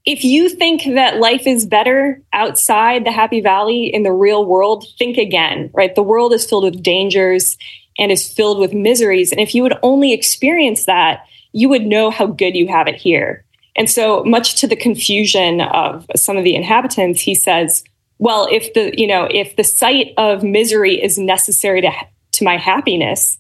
if 0.05 0.24
you 0.24 0.50
think 0.50 0.83
that 0.95 1.19
life 1.19 1.48
is 1.48 1.65
better 1.65 2.22
outside 2.33 3.05
the 3.05 3.12
happy 3.12 3.39
valley 3.39 3.86
in 3.86 4.03
the 4.03 4.12
real 4.12 4.45
world, 4.45 4.86
think 4.98 5.17
again, 5.17 5.69
right? 5.74 5.95
The 5.95 6.03
world 6.03 6.33
is 6.33 6.45
filled 6.45 6.65
with 6.65 6.83
dangers 6.83 7.57
and 7.98 8.12
is 8.12 8.27
filled 8.27 8.60
with 8.60 8.74
miseries. 8.74 9.31
And 9.31 9.39
if 9.39 9.55
you 9.55 9.63
would 9.63 9.77
only 9.81 10.12
experience 10.12 10.86
that, 10.86 11.25
you 11.53 11.69
would 11.69 11.86
know 11.86 12.10
how 12.10 12.25
good 12.25 12.55
you 12.55 12.67
have 12.67 12.88
it 12.88 12.95
here. 12.95 13.45
And 13.75 13.89
so, 13.89 14.24
much 14.24 14.55
to 14.55 14.67
the 14.67 14.75
confusion 14.75 15.62
of 15.62 16.05
some 16.15 16.38
of 16.38 16.43
the 16.43 16.55
inhabitants, 16.55 17.22
he 17.22 17.33
says, 17.33 17.83
well, 18.19 18.48
if 18.51 18.74
the, 18.74 18.93
you 19.00 19.07
know, 19.07 19.27
if 19.31 19.55
the 19.55 19.63
sight 19.63 20.13
of 20.17 20.43
misery 20.43 21.01
is 21.01 21.17
necessary 21.17 21.81
to, 21.81 21.91
to 22.33 22.43
my 22.43 22.57
happiness, 22.57 23.38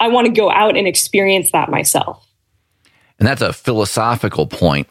I 0.00 0.08
want 0.08 0.26
to 0.26 0.32
go 0.32 0.50
out 0.50 0.76
and 0.76 0.86
experience 0.86 1.52
that 1.52 1.70
myself. 1.70 2.26
And 3.18 3.28
that's 3.28 3.42
a 3.42 3.52
philosophical 3.52 4.46
point. 4.46 4.88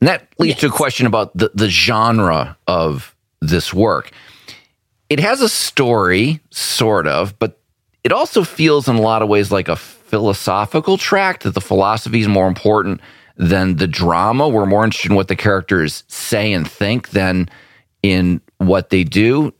And 0.00 0.08
that 0.08 0.26
leads 0.38 0.54
yes. 0.54 0.60
to 0.62 0.66
a 0.66 0.70
question 0.70 1.06
about 1.06 1.36
the, 1.36 1.52
the 1.54 1.68
genre 1.68 2.58
of 2.66 3.14
this 3.40 3.72
work. 3.72 4.10
It 5.08 5.20
has 5.20 5.40
a 5.40 5.48
story, 5.48 6.40
sort 6.50 7.06
of, 7.06 7.38
but 7.38 7.60
it 8.02 8.12
also 8.12 8.42
feels 8.42 8.88
in 8.88 8.96
a 8.96 9.00
lot 9.00 9.22
of 9.22 9.28
ways 9.28 9.52
like 9.52 9.68
a 9.68 9.76
philosophical 9.76 10.98
tract 10.98 11.44
that 11.44 11.54
the 11.54 11.60
philosophy 11.60 12.20
is 12.20 12.28
more 12.28 12.48
important 12.48 13.00
than 13.36 13.76
the 13.76 13.86
drama. 13.86 14.48
We're 14.48 14.66
more 14.66 14.84
interested 14.84 15.12
in 15.12 15.16
what 15.16 15.28
the 15.28 15.36
characters 15.36 16.02
say 16.08 16.52
and 16.52 16.68
think 16.68 17.10
than 17.10 17.48
in 18.02 18.40
what 18.58 18.90
they 18.90 19.04
do. 19.04 19.54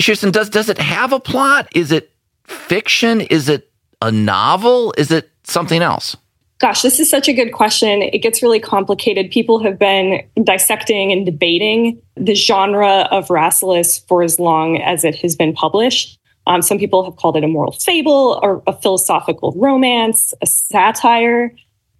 Kirsten, 0.00 0.30
does 0.30 0.50
does 0.50 0.68
it 0.68 0.78
have 0.78 1.12
a 1.12 1.20
plot? 1.20 1.68
Is 1.74 1.90
it 1.90 2.12
fiction? 2.44 3.22
Is 3.22 3.48
it 3.48 3.65
a 4.02 4.12
novel? 4.12 4.94
Is 4.96 5.10
it 5.10 5.30
something 5.44 5.82
else? 5.82 6.16
Gosh, 6.58 6.80
this 6.80 6.98
is 6.98 7.10
such 7.10 7.28
a 7.28 7.34
good 7.34 7.52
question. 7.52 8.00
It 8.02 8.18
gets 8.22 8.42
really 8.42 8.60
complicated. 8.60 9.30
People 9.30 9.62
have 9.62 9.78
been 9.78 10.26
dissecting 10.42 11.12
and 11.12 11.26
debating 11.26 12.00
the 12.14 12.34
genre 12.34 13.08
of 13.10 13.28
Rasselas 13.28 14.06
for 14.08 14.22
as 14.22 14.40
long 14.40 14.78
as 14.78 15.04
it 15.04 15.14
has 15.16 15.36
been 15.36 15.52
published. 15.52 16.18
Um, 16.46 16.62
some 16.62 16.78
people 16.78 17.04
have 17.04 17.16
called 17.16 17.36
it 17.36 17.44
a 17.44 17.48
moral 17.48 17.72
fable 17.72 18.40
or 18.42 18.62
a 18.66 18.72
philosophical 18.72 19.52
romance, 19.56 20.32
a 20.40 20.46
satire, 20.46 21.54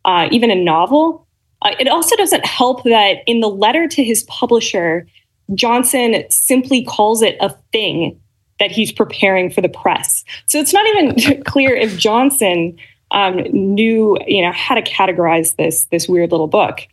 uh, 0.07 0.29
even 0.31 0.51
a 0.51 0.55
novel. 0.55 1.27
Uh, 1.63 1.75
it 1.79 1.89
also 1.89 2.17
doesn't 2.17 2.47
help 2.47 2.85
that 2.85 3.19
in 3.27 3.41
the 3.41 3.49
letter 3.49 3.89
to 3.89 4.03
his 4.03 4.23
publisher, 4.25 5.07
Johnson 5.55 6.25
simply 6.31 6.85
calls 6.85 7.23
it 7.23 7.37
a 7.41 7.51
thing 7.73 8.19
that 8.59 8.71
he's 8.71 8.93
preparing 8.93 9.51
for 9.51 9.61
the 9.61 9.69
press. 9.69 10.25
So 10.47 10.59
it's 10.59 10.73
not 10.73 10.87
even 10.87 11.43
clear 11.45 11.75
if 11.75 11.99
Johnson 11.99 12.77
um, 13.11 13.37
knew, 13.53 14.19
you 14.27 14.43
know, 14.43 14.53
how 14.53 14.75
to 14.75 14.83
categorize 14.83 15.57
this 15.57 15.85
this 15.87 16.09
weird 16.09 16.31
little 16.31 16.49
book. 16.49 16.87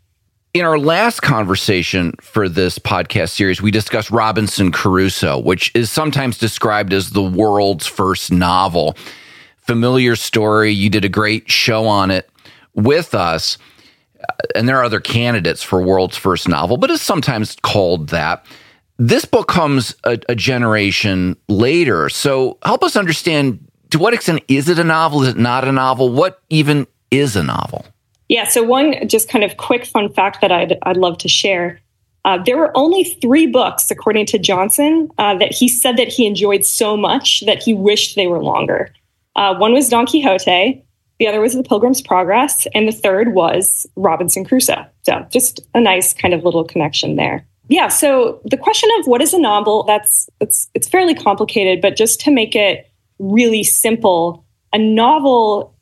In 0.53 0.65
our 0.65 0.77
last 0.77 1.21
conversation 1.21 2.13
for 2.21 2.47
this 2.47 2.77
podcast 2.77 3.29
series, 3.29 3.59
we 3.59 3.71
discussed 3.71 4.11
Robinson 4.11 4.71
Crusoe, 4.71 5.39
which 5.39 5.71
is 5.73 5.89
sometimes 5.89 6.37
described 6.37 6.93
as 6.93 7.09
the 7.09 7.23
world's 7.23 7.87
first 7.87 8.31
novel. 8.31 8.95
Familiar 9.57 10.15
story. 10.15 10.71
You 10.71 10.91
did 10.91 11.05
a 11.05 11.09
great 11.09 11.49
show 11.49 11.87
on 11.87 12.11
it 12.11 12.29
with 12.75 13.15
us. 13.15 13.57
And 14.53 14.69
there 14.69 14.77
are 14.77 14.83
other 14.83 14.99
candidates 14.99 15.63
for 15.63 15.81
world's 15.81 16.17
first 16.17 16.47
novel, 16.47 16.77
but 16.77 16.91
it's 16.91 17.01
sometimes 17.01 17.57
called 17.63 18.09
that. 18.09 18.45
This 18.97 19.25
book 19.25 19.47
comes 19.47 19.95
a, 20.03 20.19
a 20.29 20.35
generation 20.35 21.35
later. 21.47 22.09
So 22.09 22.57
help 22.63 22.83
us 22.83 22.95
understand 22.95 23.67
to 23.89 23.99
what 23.99 24.13
extent 24.13 24.43
is 24.47 24.69
it 24.69 24.79
a 24.79 24.83
novel? 24.83 25.23
Is 25.23 25.29
it 25.29 25.37
not 25.37 25.67
a 25.67 25.71
novel? 25.71 26.09
What 26.09 26.41
even 26.49 26.87
is 27.11 27.35
a 27.35 27.43
novel? 27.43 27.85
Yeah. 28.29 28.47
So 28.47 28.63
one 28.63 29.07
just 29.07 29.29
kind 29.29 29.43
of 29.43 29.57
quick 29.57 29.85
fun 29.85 30.11
fact 30.13 30.41
that 30.41 30.51
I'd, 30.51 30.77
I'd 30.83 30.97
love 30.97 31.17
to 31.19 31.27
share. 31.27 31.79
Uh, 32.25 32.41
there 32.41 32.57
were 32.57 32.71
only 32.75 33.03
three 33.03 33.47
books, 33.47 33.91
according 33.91 34.25
to 34.27 34.39
Johnson, 34.39 35.09
uh, 35.17 35.37
that 35.37 35.51
he 35.53 35.67
said 35.67 35.97
that 35.97 36.07
he 36.07 36.25
enjoyed 36.25 36.65
so 36.65 36.95
much 36.95 37.43
that 37.45 37.61
he 37.61 37.73
wished 37.73 38.15
they 38.15 38.27
were 38.27 38.41
longer. 38.41 38.93
Uh, 39.35 39.55
one 39.55 39.73
was 39.73 39.89
Don 39.89 40.05
Quixote, 40.05 40.83
the 41.19 41.27
other 41.27 41.41
was 41.41 41.53
The 41.53 41.63
Pilgrim's 41.63 42.01
Progress, 42.01 42.67
and 42.73 42.87
the 42.87 42.91
third 42.91 43.33
was 43.33 43.85
Robinson 43.95 44.45
Crusoe. 44.45 44.85
So 45.03 45.25
just 45.29 45.59
a 45.73 45.79
nice 45.79 46.13
kind 46.13 46.33
of 46.33 46.43
little 46.43 46.63
connection 46.63 47.15
there. 47.15 47.45
Yeah. 47.69 47.87
So 47.87 48.41
the 48.45 48.57
question 48.57 48.89
of 48.99 49.07
what 49.07 49.21
is 49.21 49.33
a 49.33 49.39
novel, 49.39 49.83
that's 49.83 50.29
it's 50.39 50.69
it's 50.73 50.87
fairly 50.87 51.15
complicated, 51.15 51.81
but 51.81 51.95
just 51.95 52.19
to 52.21 52.31
make 52.31 52.55
it 52.55 52.91
really 53.19 53.63
simple, 53.63 54.45
a 54.73 54.77
novel 54.77 55.75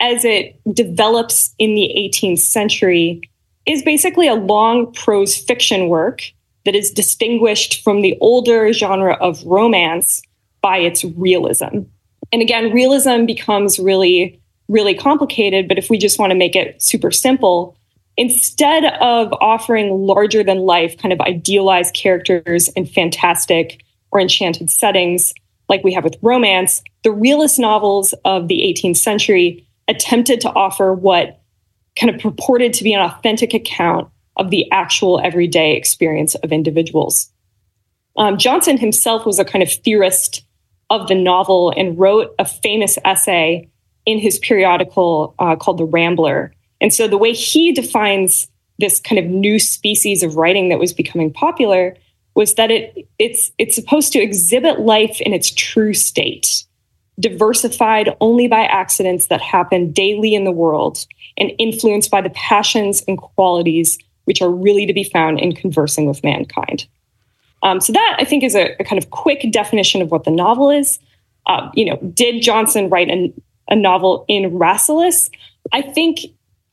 as 0.00 0.24
it 0.24 0.60
develops 0.72 1.54
in 1.58 1.74
the 1.74 1.92
18th 1.96 2.38
century 2.38 3.20
is 3.66 3.82
basically 3.82 4.28
a 4.28 4.34
long 4.34 4.92
prose 4.92 5.36
fiction 5.36 5.88
work 5.88 6.22
that 6.64 6.74
is 6.74 6.90
distinguished 6.90 7.82
from 7.82 8.02
the 8.02 8.16
older 8.20 8.72
genre 8.72 9.14
of 9.14 9.42
romance 9.44 10.22
by 10.60 10.78
its 10.78 11.04
realism. 11.04 11.80
And 12.32 12.42
again, 12.42 12.72
realism 12.72 13.26
becomes 13.26 13.78
really, 13.78 14.40
really 14.68 14.94
complicated. 14.94 15.68
But 15.68 15.78
if 15.78 15.90
we 15.90 15.98
just 15.98 16.18
want 16.18 16.30
to 16.30 16.36
make 16.36 16.56
it 16.56 16.80
super 16.82 17.10
simple, 17.10 17.76
instead 18.16 18.84
of 19.00 19.32
offering 19.40 20.06
larger 20.06 20.42
than 20.42 20.58
life, 20.58 20.96
kind 20.98 21.12
of 21.12 21.20
idealized 21.20 21.94
characters 21.94 22.68
in 22.70 22.86
fantastic 22.86 23.82
or 24.10 24.20
enchanted 24.20 24.70
settings, 24.70 25.34
like 25.68 25.82
we 25.82 25.92
have 25.92 26.04
with 26.04 26.16
romance, 26.22 26.82
the 27.02 27.12
realist 27.12 27.58
novels 27.58 28.14
of 28.24 28.48
the 28.48 28.60
18th 28.62 28.96
century 28.96 29.66
attempted 29.88 30.40
to 30.40 30.50
offer 30.50 30.92
what 30.92 31.40
kind 31.98 32.14
of 32.14 32.20
purported 32.20 32.72
to 32.74 32.84
be 32.84 32.92
an 32.92 33.00
authentic 33.00 33.54
account 33.54 34.08
of 34.36 34.50
the 34.50 34.70
actual 34.72 35.20
everyday 35.20 35.76
experience 35.76 36.34
of 36.36 36.52
individuals. 36.52 37.30
Um, 38.16 38.38
Johnson 38.38 38.78
himself 38.78 39.26
was 39.26 39.38
a 39.38 39.44
kind 39.44 39.62
of 39.62 39.70
theorist 39.70 40.44
of 40.90 41.08
the 41.08 41.14
novel 41.14 41.72
and 41.76 41.98
wrote 41.98 42.34
a 42.38 42.44
famous 42.44 42.98
essay 43.04 43.68
in 44.06 44.18
his 44.18 44.38
periodical 44.38 45.34
uh, 45.38 45.56
called 45.56 45.78
The 45.78 45.84
Rambler. 45.84 46.52
And 46.84 46.92
so 46.92 47.08
the 47.08 47.16
way 47.16 47.32
he 47.32 47.72
defines 47.72 48.46
this 48.78 49.00
kind 49.00 49.18
of 49.18 49.24
new 49.24 49.58
species 49.58 50.22
of 50.22 50.36
writing 50.36 50.68
that 50.68 50.78
was 50.78 50.92
becoming 50.92 51.32
popular 51.32 51.96
was 52.34 52.56
that 52.56 52.70
it 52.70 53.08
it's 53.18 53.52
it's 53.56 53.74
supposed 53.74 54.12
to 54.12 54.18
exhibit 54.18 54.80
life 54.80 55.18
in 55.22 55.32
its 55.32 55.50
true 55.50 55.94
state 55.94 56.64
diversified 57.18 58.14
only 58.20 58.48
by 58.48 58.66
accidents 58.66 59.28
that 59.28 59.40
happen 59.40 59.92
daily 59.92 60.34
in 60.34 60.44
the 60.44 60.52
world 60.52 61.06
and 61.38 61.52
influenced 61.58 62.10
by 62.10 62.20
the 62.20 62.28
passions 62.30 63.02
and 63.08 63.16
qualities 63.16 63.96
which 64.26 64.42
are 64.42 64.50
really 64.50 64.84
to 64.84 64.92
be 64.92 65.04
found 65.04 65.40
in 65.40 65.54
conversing 65.54 66.04
with 66.04 66.22
mankind. 66.22 66.86
Um, 67.62 67.80
so 67.80 67.94
that 67.94 68.16
I 68.18 68.26
think 68.26 68.44
is 68.44 68.54
a, 68.54 68.76
a, 68.78 68.84
kind 68.84 69.02
of 69.02 69.08
quick 69.08 69.50
definition 69.50 70.02
of 70.02 70.10
what 70.10 70.24
the 70.24 70.30
novel 70.30 70.70
is. 70.70 70.98
Uh, 71.46 71.70
you 71.72 71.86
know, 71.86 71.96
did 72.12 72.42
Johnson 72.42 72.90
write 72.90 73.08
an, 73.08 73.32
a 73.70 73.74
novel 73.74 74.26
in 74.28 74.50
Rasselas? 74.50 75.30
I 75.72 75.80
think 75.80 76.20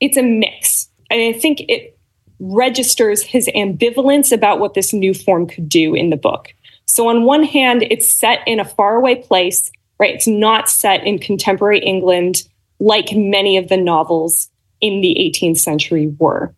it's 0.02 0.18
a 0.18 0.22
mix. 0.22 0.88
And 1.10 1.34
I 1.34 1.38
think 1.38 1.60
it 1.68 1.98
registers 2.40 3.22
his 3.22 3.48
ambivalence 3.54 4.32
about 4.32 4.58
what 4.58 4.74
this 4.74 4.92
new 4.92 5.14
form 5.14 5.46
could 5.46 5.68
do 5.68 5.94
in 5.94 6.10
the 6.10 6.16
book. 6.16 6.48
So 6.86 7.08
on 7.08 7.24
one 7.24 7.44
hand, 7.44 7.84
it's 7.90 8.08
set 8.08 8.40
in 8.46 8.60
a 8.60 8.64
faraway 8.64 9.14
place 9.14 9.70
right? 10.02 10.16
It's 10.16 10.26
not 10.26 10.68
set 10.68 11.06
in 11.06 11.20
contemporary 11.20 11.78
England 11.78 12.42
like 12.80 13.12
many 13.12 13.56
of 13.56 13.68
the 13.68 13.76
novels 13.76 14.50
in 14.80 15.00
the 15.00 15.16
18th 15.16 15.58
century 15.58 16.12
were. 16.18 16.52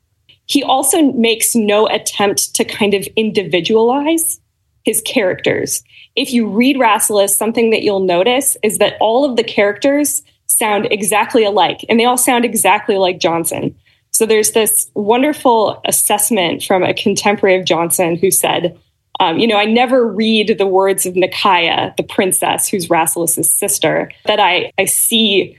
He 0.47 0.63
also 0.63 1.13
makes 1.13 1.55
no 1.55 1.87
attempt 1.89 2.55
to 2.55 2.65
kind 2.65 2.95
of 2.95 3.07
individualize 3.17 4.41
his 4.83 5.03
characters. 5.03 5.85
If 6.17 6.33
you 6.33 6.49
read 6.49 6.77
Rasselas, 6.77 7.37
something 7.37 7.69
that 7.69 7.83
you'll 7.83 8.01
notice 8.01 8.57
is 8.63 8.79
that 8.79 8.97
all 8.99 9.27
of 9.27 9.37
the 9.37 9.45
characters 9.45 10.23
sound 10.59 10.87
exactly 10.91 11.45
alike 11.45 11.85
and 11.89 11.99
they 11.99 12.05
all 12.05 12.17
sound 12.17 12.45
exactly 12.45 12.97
like 12.97 13.19
Johnson. 13.19 13.75
So 14.11 14.27
there's 14.27 14.53
this 14.53 14.91
wonderful 14.95 15.83
assessment 15.85 16.63
from 16.63 16.85
a 16.85 16.95
contemporary 16.95 17.59
of 17.59 17.65
Johnson 17.65 18.17
who 18.17 18.31
said, 18.31 18.79
um, 19.21 19.39
you 19.39 19.47
know, 19.47 19.57
I 19.57 19.65
never 19.65 20.07
read 20.07 20.57
the 20.59 20.67
words 20.67 21.07
of 21.07 21.15
Nekayah, 21.15 21.97
the 21.97 22.03
princess, 22.03 22.69
who's 22.69 22.91
Rasselas's 22.91 23.53
sister, 23.53 24.11
that 24.27 24.39
I, 24.41 24.73
I 24.79 24.85
see 24.85 25.59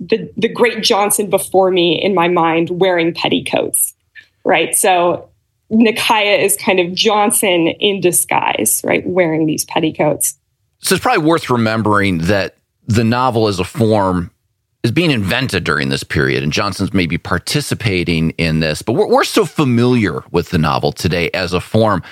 the, 0.00 0.32
the 0.36 0.48
great 0.48 0.82
Johnson 0.82 1.28
before 1.28 1.70
me 1.70 2.00
in 2.00 2.14
my 2.14 2.28
mind 2.28 2.70
wearing 2.70 3.12
petticoats, 3.12 3.94
right? 4.44 4.76
So 4.76 5.28
Nekayah 5.70 6.40
is 6.40 6.56
kind 6.56 6.80
of 6.80 6.94
Johnson 6.94 7.68
in 7.68 8.00
disguise, 8.00 8.80
right? 8.84 9.04
Wearing 9.06 9.46
these 9.46 9.64
petticoats. 9.64 10.36
So 10.80 10.94
it's 10.94 11.02
probably 11.02 11.24
worth 11.24 11.50
remembering 11.50 12.18
that 12.18 12.57
the 12.88 13.04
novel 13.04 13.46
as 13.46 13.60
a 13.60 13.64
form 13.64 14.30
is 14.82 14.90
being 14.90 15.10
invented 15.10 15.64
during 15.64 15.88
this 15.88 16.02
period, 16.02 16.42
and 16.42 16.52
Johnson's 16.52 16.92
maybe 16.92 17.18
participating 17.18 18.30
in 18.30 18.60
this, 18.60 18.82
but 18.82 18.94
we're, 18.94 19.08
we're 19.08 19.24
so 19.24 19.44
familiar 19.44 20.24
with 20.30 20.50
the 20.50 20.58
novel 20.58 20.92
today 20.92 21.30
as 21.32 21.52
a 21.52 21.60
form 21.60 22.02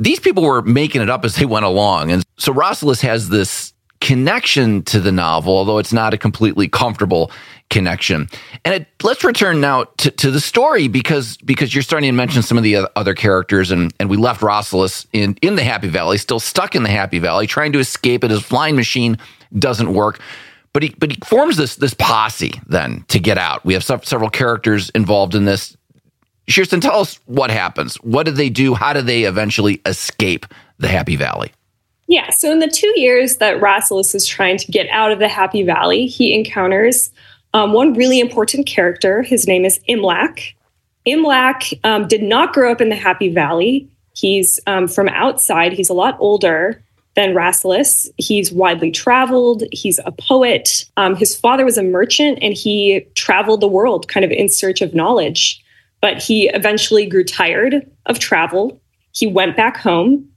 these 0.00 0.18
people 0.18 0.42
were 0.42 0.62
making 0.62 1.02
it 1.02 1.10
up 1.10 1.24
as 1.24 1.36
they 1.36 1.44
went 1.44 1.66
along. 1.66 2.10
And 2.10 2.24
so 2.38 2.52
Rasselas 2.52 3.02
has 3.02 3.28
this 3.28 3.74
connection 4.00 4.82
to 4.84 4.98
the 4.98 5.12
novel, 5.12 5.54
although 5.54 5.76
it's 5.76 5.92
not 5.92 6.14
a 6.14 6.18
completely 6.18 6.68
comfortable 6.68 7.30
connection. 7.68 8.28
And 8.64 8.74
it, 8.74 8.88
let's 9.02 9.22
return 9.22 9.60
now 9.60 9.84
to, 9.98 10.10
to 10.10 10.30
the 10.30 10.40
story 10.40 10.88
because 10.88 11.36
because 11.36 11.74
you're 11.74 11.82
starting 11.82 12.08
to 12.08 12.16
mention 12.16 12.42
some 12.42 12.56
of 12.56 12.64
the 12.64 12.88
other 12.96 13.14
characters, 13.14 13.70
and, 13.70 13.92
and 14.00 14.08
we 14.08 14.16
left 14.16 14.40
Rasselas 14.40 15.06
in, 15.12 15.36
in 15.42 15.56
the 15.56 15.62
Happy 15.62 15.88
Valley, 15.88 16.16
still 16.16 16.40
stuck 16.40 16.74
in 16.74 16.82
the 16.82 16.88
Happy 16.88 17.18
Valley, 17.18 17.46
trying 17.46 17.72
to 17.72 17.78
escape 17.78 18.24
it. 18.24 18.30
His 18.30 18.42
flying 18.42 18.76
machine 18.76 19.18
doesn't 19.58 19.92
work. 19.92 20.20
But 20.72 20.84
he, 20.84 20.94
but 20.98 21.10
he 21.10 21.18
forms 21.24 21.56
this 21.56 21.76
this 21.76 21.94
posse 21.94 22.52
then 22.66 23.04
to 23.08 23.18
get 23.18 23.38
out. 23.38 23.64
We 23.64 23.74
have 23.74 23.84
several 23.84 24.30
characters 24.30 24.90
involved 24.90 25.34
in 25.34 25.44
this. 25.44 25.76
Kirsten, 26.48 26.80
tell 26.80 27.00
us 27.00 27.18
what 27.26 27.50
happens. 27.50 27.96
What 27.96 28.26
do 28.26 28.32
they 28.32 28.50
do? 28.50 28.74
How 28.74 28.92
do 28.92 29.02
they 29.02 29.24
eventually 29.24 29.80
escape 29.86 30.46
the 30.78 30.88
Happy 30.88 31.16
Valley? 31.16 31.52
Yeah, 32.06 32.30
so 32.30 32.50
in 32.50 32.58
the 32.58 32.68
two 32.68 32.92
years 32.98 33.36
that 33.36 33.60
Rasselas 33.60 34.16
is 34.16 34.26
trying 34.26 34.58
to 34.58 34.72
get 34.72 34.88
out 34.88 35.12
of 35.12 35.20
the 35.20 35.28
Happy 35.28 35.62
Valley, 35.62 36.06
he 36.06 36.34
encounters 36.34 37.12
um, 37.54 37.72
one 37.72 37.94
really 37.94 38.18
important 38.18 38.66
character. 38.66 39.22
His 39.22 39.46
name 39.46 39.64
is 39.64 39.78
Imlac. 39.88 40.54
Imlac 41.06 41.78
um, 41.84 42.08
did 42.08 42.22
not 42.22 42.52
grow 42.52 42.72
up 42.72 42.80
in 42.80 42.88
the 42.88 42.96
Happy 42.96 43.32
Valley. 43.32 43.88
He's 44.12 44.58
um, 44.66 44.88
from 44.88 45.08
outside. 45.08 45.72
He's 45.72 45.88
a 45.88 45.94
lot 45.94 46.16
older 46.20 46.82
Rasselas. 47.28 48.08
He's 48.16 48.50
widely 48.50 48.90
traveled. 48.90 49.62
He's 49.72 50.00
a 50.04 50.12
poet. 50.12 50.84
Um, 50.96 51.14
his 51.14 51.36
father 51.36 51.64
was 51.64 51.78
a 51.78 51.82
merchant 51.82 52.38
and 52.42 52.54
he 52.54 53.06
traveled 53.14 53.60
the 53.60 53.68
world 53.68 54.08
kind 54.08 54.24
of 54.24 54.30
in 54.30 54.48
search 54.48 54.80
of 54.80 54.94
knowledge. 54.94 55.62
But 56.00 56.22
he 56.22 56.48
eventually 56.48 57.06
grew 57.06 57.24
tired 57.24 57.88
of 58.06 58.18
travel. 58.18 58.80
He 59.12 59.26
went 59.26 59.56
back 59.56 59.76
home 59.76 60.28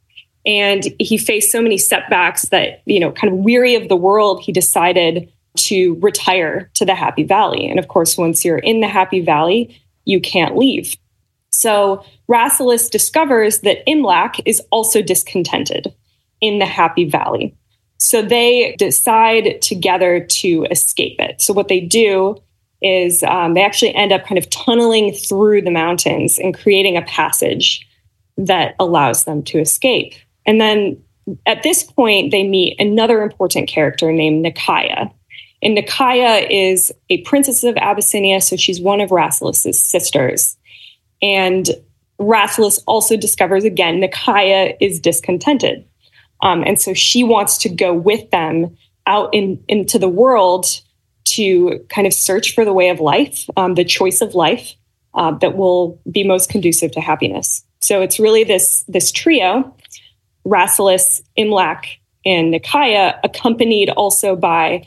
and 0.46 0.84
he 1.00 1.18
faced 1.18 1.52
so 1.52 1.62
many 1.62 1.78
setbacks 1.78 2.44
that, 2.50 2.82
you 2.86 3.00
know, 3.00 3.12
kind 3.12 3.32
of 3.32 3.40
weary 3.40 3.76
of 3.76 3.88
the 3.88 3.96
world, 3.96 4.42
he 4.42 4.52
decided 4.52 5.32
to 5.56 5.96
retire 6.02 6.70
to 6.74 6.86
the 6.86 6.96
Happy 6.96 7.24
Valley. 7.24 7.70
And 7.70 7.80
of 7.80 7.88
course, 7.88 8.18
once 8.18 8.44
you're 8.44 8.58
in 8.58 8.82
the 8.82 8.88
Happy 8.88 9.22
Valley, 9.22 9.80
you 10.06 10.20
can't 10.20 10.58
leave. 10.58 10.96
So 11.50 12.04
Rasselas 12.30 12.90
discovers 12.90 13.60
that 13.60 13.86
Imlac 13.88 14.42
is 14.46 14.62
also 14.72 15.02
discontented 15.02 15.94
in 16.44 16.60
the 16.60 16.66
Happy 16.66 17.10
Valley. 17.10 17.56
So 17.98 18.22
they 18.22 18.76
decide 18.78 19.62
together 19.62 20.20
to 20.20 20.68
escape 20.70 21.16
it. 21.20 21.42
So 21.42 21.54
what 21.54 21.70
they 21.70 21.80
do 21.80 22.36
is 22.82 23.24
um, 23.24 23.54
they 23.54 23.64
actually 23.64 23.96
end 23.96 24.12
up 24.12 24.26
kind 24.26 24.38
of 24.38 24.50
tunneling 24.50 25.14
through 25.14 25.62
the 25.62 25.72
mountains 25.72 26.38
and 26.38 26.54
creating 26.54 26.98
a 26.98 27.02
passage 27.04 27.88
that 28.36 28.76
allows 28.78 29.24
them 29.24 29.42
to 29.44 29.60
escape. 29.60 30.14
And 30.46 30.60
then 30.60 31.02
at 31.46 31.64
this 31.64 31.84
point, 31.84 32.32
they 32.32 32.46
meet 32.46 32.78
another 32.78 33.22
important 33.22 33.70
character 33.70 34.12
named 34.12 34.46
Nekayah. 34.46 35.10
And 35.62 35.78
Nekayah 35.78 36.48
is 36.50 36.92
a 37.10 37.22
princess 37.22 37.64
of 37.64 37.78
Abyssinia, 37.78 38.42
so 38.42 38.58
she's 38.58 38.82
one 38.82 39.00
of 39.00 39.12
Rasselas's 39.12 39.82
sisters. 39.82 40.58
And 41.22 41.70
Rasselas 42.20 42.80
also 42.86 43.16
discovers 43.16 43.64
again, 43.64 44.02
Nekayah 44.02 44.76
is 44.82 45.00
discontented. 45.00 45.86
Um, 46.44 46.64
and 46.64 46.80
so 46.80 46.94
she 46.94 47.24
wants 47.24 47.58
to 47.60 47.70
go 47.70 47.94
with 47.94 48.30
them 48.30 48.78
out 49.08 49.34
in, 49.34 49.64
into 49.68 49.98
the 49.98 50.10
world 50.10 50.66
to 51.26 51.80
kind 51.90 52.06
of 52.06 52.14
search 52.14 52.54
for 52.54 52.66
the 52.66 52.74
way 52.74 52.90
of 52.90 53.00
life, 53.00 53.50
um, 53.56 53.76
the 53.76 53.86
choice 53.86 54.22
of 54.22 54.36
life 54.36 54.74
uh, 55.16 55.32
that 55.40 55.56
will 55.56 56.02
be 56.12 56.24
most 56.24 56.50
conducive 56.50 56.92
to 56.92 57.02
happiness. 57.02 57.64
So 57.82 58.02
it's 58.02 58.20
really 58.20 58.44
this, 58.44 58.84
this 58.90 59.12
trio, 59.12 59.76
Rasselas, 60.46 61.22
Imlac, 61.38 61.86
and 62.26 62.54
Nekayah, 62.54 63.20
accompanied 63.24 63.90
also 63.90 64.36
by 64.36 64.86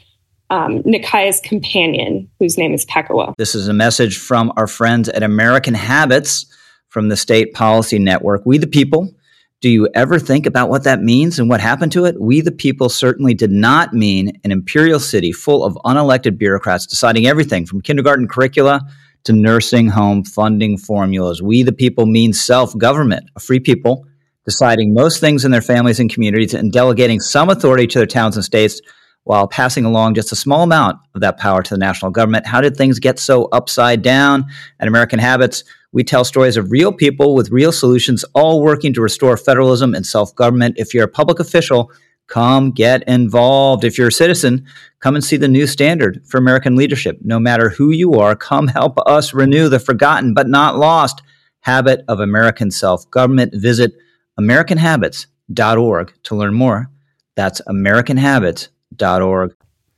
um, 0.51 0.83
Nekayah's 0.83 1.41
companion, 1.41 2.31
whose 2.39 2.59
name 2.59 2.75
is 2.75 2.85
Pekuah. 2.85 3.35
This 3.39 3.55
is 3.55 3.67
a 3.67 3.73
message 3.73 4.19
from 4.19 4.53
our 4.57 4.67
friends 4.67 5.09
at 5.09 5.23
American 5.23 5.75
Habits 5.75 6.47
from 6.89 7.09
the 7.09 7.17
State 7.17 7.55
Policy 7.55 7.99
Network. 7.99 8.43
We 8.45 8.59
the 8.59 8.67
people. 8.67 9.16
Do 9.63 9.71
you 9.71 9.89
ever 9.95 10.19
think 10.19 10.45
about 10.45 10.69
what 10.69 10.85
that 10.85 11.01
means 11.01 11.39
and 11.39 11.49
what 11.49 11.63
happened 11.63 11.91
to 11.93 12.05
it? 12.05 12.21
We 12.21 12.43
the 12.43 12.53
people 12.53 12.91
certainly 12.91 13.33
did 13.33 13.51
not 13.51 13.95
mean 13.95 14.39
an 14.45 14.53
imperial 14.53 15.01
city 15.01 15.33
full 15.33 15.65
of 15.65 15.79
unelected 15.85 16.37
bureaucrats 16.37 16.87
deciding 16.87 17.27
everything 17.27 17.65
from 17.65 17.81
kindergarten 17.81 18.29
curricula 18.29 18.83
to 19.25 19.33
nursing 19.33 19.89
home 19.89 20.25
funding 20.25 20.77
formulas. 20.77 21.41
We 21.41 21.63
the 21.63 21.73
people 21.73 22.05
mean 22.05 22.35
self 22.35 22.77
government, 22.77 23.31
a 23.35 23.41
free 23.41 23.59
people 23.59 24.07
deciding 24.45 24.93
most 24.93 25.21
things 25.21 25.45
in 25.45 25.53
their 25.53 25.63
families 25.63 25.99
and 26.01 26.13
communities 26.13 26.53
and 26.53 26.71
delegating 26.71 27.19
some 27.19 27.49
authority 27.49 27.87
to 27.87 27.99
their 27.99 28.07
towns 28.07 28.37
and 28.37 28.45
states 28.45 28.83
while 29.25 29.49
passing 29.49 29.85
along 29.85 30.15
just 30.15 30.31
a 30.31 30.37
small 30.37 30.63
amount 30.63 30.99
of 31.15 31.23
that 31.23 31.39
power 31.39 31.63
to 31.63 31.75
the 31.75 31.79
national 31.79 32.13
government. 32.13 32.47
How 32.47 32.61
did 32.61 32.77
things 32.77 33.01
get 33.01 33.19
so 33.19 33.47
upside 33.47 34.03
down? 34.03 34.45
At 34.79 34.87
American 34.87 35.19
Habits, 35.19 35.65
we 35.93 36.05
tell 36.05 36.25
stories 36.25 36.57
of 36.57 36.71
real 36.71 36.93
people 36.93 37.35
with 37.35 37.51
real 37.51 37.73
solutions, 37.73 38.25
all 38.35 38.63
working 38.63 38.93
to 38.95 39.01
restore 39.01 39.37
federalism 39.37 39.95
and 39.95 40.07
self 40.07 40.35
government. 40.35 40.77
If 40.79 40.93
you're 40.93 41.05
a 41.05 41.09
public 41.09 41.41
official, 41.41 41.91
come 42.27 42.71
get 42.71 43.03
involved. 43.09 43.85
If 43.85 43.99
you're 43.99 44.09
a 44.09 44.13
citizen, 44.13 44.67
come 45.01 45.15
and 45.15 45.25
see 45.25 45.37
the 45.37 45.49
new 45.49 45.67
standard 45.67 46.23
for 46.27 46.39
American 46.39 46.77
leadership. 46.77 47.19
No 47.23 47.39
matter 47.39 47.69
who 47.71 47.91
you 47.91 48.15
are, 48.15 48.35
come 48.37 48.69
help 48.69 48.99
us 49.07 49.33
renew 49.33 49.69
the 49.69 49.79
forgotten 49.79 50.35
but 50.35 50.49
not 50.49 50.77
lost 50.77 51.23
habit 51.61 52.05
of 52.09 52.21
American 52.21 52.71
self 52.71 53.09
government. 53.11 53.55
Visit 53.55 53.93
AmericanHabits.org 54.39 56.15
to 56.25 56.37
learn 56.37 56.55
more. 56.55 56.91
That's 57.35 57.61
AmericanHabits.org. 57.63 59.55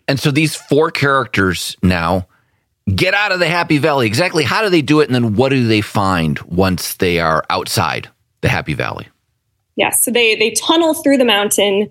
And 0.06 0.18
so 0.18 0.30
these 0.30 0.56
four 0.56 0.90
characters 0.90 1.76
now 1.82 2.26
get 2.94 3.14
out 3.14 3.32
of 3.32 3.38
the 3.38 3.48
Happy 3.48 3.78
Valley. 3.78 4.06
Exactly 4.06 4.44
how 4.44 4.62
do 4.62 4.70
they 4.70 4.82
do 4.82 5.00
it? 5.00 5.08
And 5.08 5.14
then 5.14 5.34
what 5.34 5.50
do 5.50 5.66
they 5.66 5.80
find 5.80 6.38
once 6.40 6.94
they 6.94 7.20
are 7.20 7.44
outside 7.50 8.08
the 8.40 8.48
Happy 8.48 8.74
Valley? 8.74 9.08
Yes, 9.76 10.04
so 10.04 10.10
they, 10.10 10.34
they 10.34 10.50
tunnel 10.52 10.94
through 10.94 11.18
the 11.18 11.24
mountain. 11.24 11.90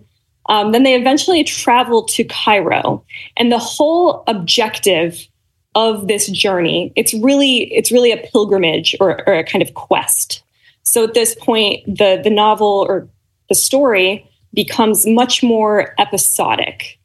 Um, 0.50 0.72
then 0.72 0.84
they 0.84 0.96
eventually 0.96 1.44
travel 1.44 2.03
to 2.05 2.24
Cairo. 2.24 3.05
And 3.36 3.51
the 3.51 3.60
whole 3.60 4.24
objective 4.27 5.27
of 5.75 6.07
this 6.07 6.27
journey, 6.29 6.92
it's 6.96 7.14
really, 7.14 7.74
it's 7.74 7.92
really 7.92 8.12
a 8.12 8.18
pilgrimage 8.18 8.96
or, 9.00 9.27
or 9.27 9.36
a 9.36 9.44
kind 9.44 9.62
of 9.62 9.74
quest. 9.74 10.44
So 10.83 11.03
at 11.03 11.14
this 11.14 11.36
point, 11.36 11.86
the, 11.86 12.20
the 12.24 12.29
novel 12.29 12.86
or 12.88 13.07
the 13.50 13.55
story 13.55 14.29
becomes 14.53 15.05
much 15.05 15.44
more 15.44 15.94
episodic. 16.00 16.98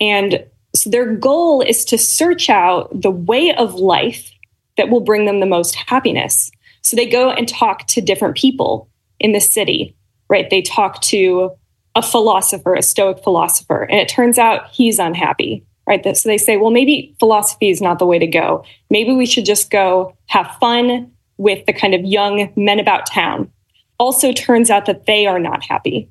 And 0.00 0.44
so 0.74 0.90
their 0.90 1.14
goal 1.14 1.60
is 1.60 1.84
to 1.86 1.98
search 1.98 2.50
out 2.50 2.90
the 3.00 3.10
way 3.10 3.54
of 3.54 3.74
life 3.74 4.30
that 4.76 4.88
will 4.88 5.00
bring 5.00 5.24
them 5.24 5.40
the 5.40 5.46
most 5.46 5.74
happiness. 5.74 6.50
So 6.82 6.96
they 6.96 7.06
go 7.06 7.30
and 7.30 7.48
talk 7.48 7.86
to 7.88 8.00
different 8.00 8.36
people 8.36 8.88
in 9.20 9.32
the 9.32 9.40
city, 9.40 9.96
right? 10.28 10.50
They 10.50 10.62
talk 10.62 11.00
to 11.02 11.52
a 11.94 12.02
philosopher, 12.02 12.74
a 12.74 12.82
Stoic 12.82 13.22
philosopher, 13.22 13.82
and 13.84 14.00
it 14.00 14.08
turns 14.08 14.36
out 14.36 14.68
he's 14.72 14.98
unhappy, 14.98 15.64
right? 15.86 16.16
So 16.16 16.28
they 16.28 16.38
say, 16.38 16.56
well, 16.56 16.72
maybe 16.72 17.14
philosophy 17.20 17.70
is 17.70 17.80
not 17.80 18.00
the 18.00 18.06
way 18.06 18.18
to 18.18 18.26
go. 18.26 18.64
Maybe 18.90 19.12
we 19.12 19.26
should 19.26 19.44
just 19.44 19.70
go 19.70 20.16
have 20.26 20.56
fun 20.60 21.12
with 21.36 21.64
the 21.66 21.72
kind 21.72 21.94
of 21.94 22.04
young 22.04 22.52
men 22.56 22.80
about 22.80 23.06
town. 23.06 23.50
Also, 23.98 24.32
turns 24.32 24.70
out 24.70 24.86
that 24.86 25.06
they 25.06 25.26
are 25.26 25.38
not 25.38 25.62
happy. 25.62 26.10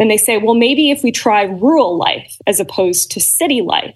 Then 0.00 0.08
they 0.08 0.16
say, 0.16 0.38
well, 0.38 0.54
maybe 0.54 0.90
if 0.90 1.02
we 1.02 1.12
try 1.12 1.42
rural 1.42 1.98
life 1.98 2.38
as 2.46 2.58
opposed 2.58 3.10
to 3.10 3.20
city 3.20 3.60
life, 3.60 3.94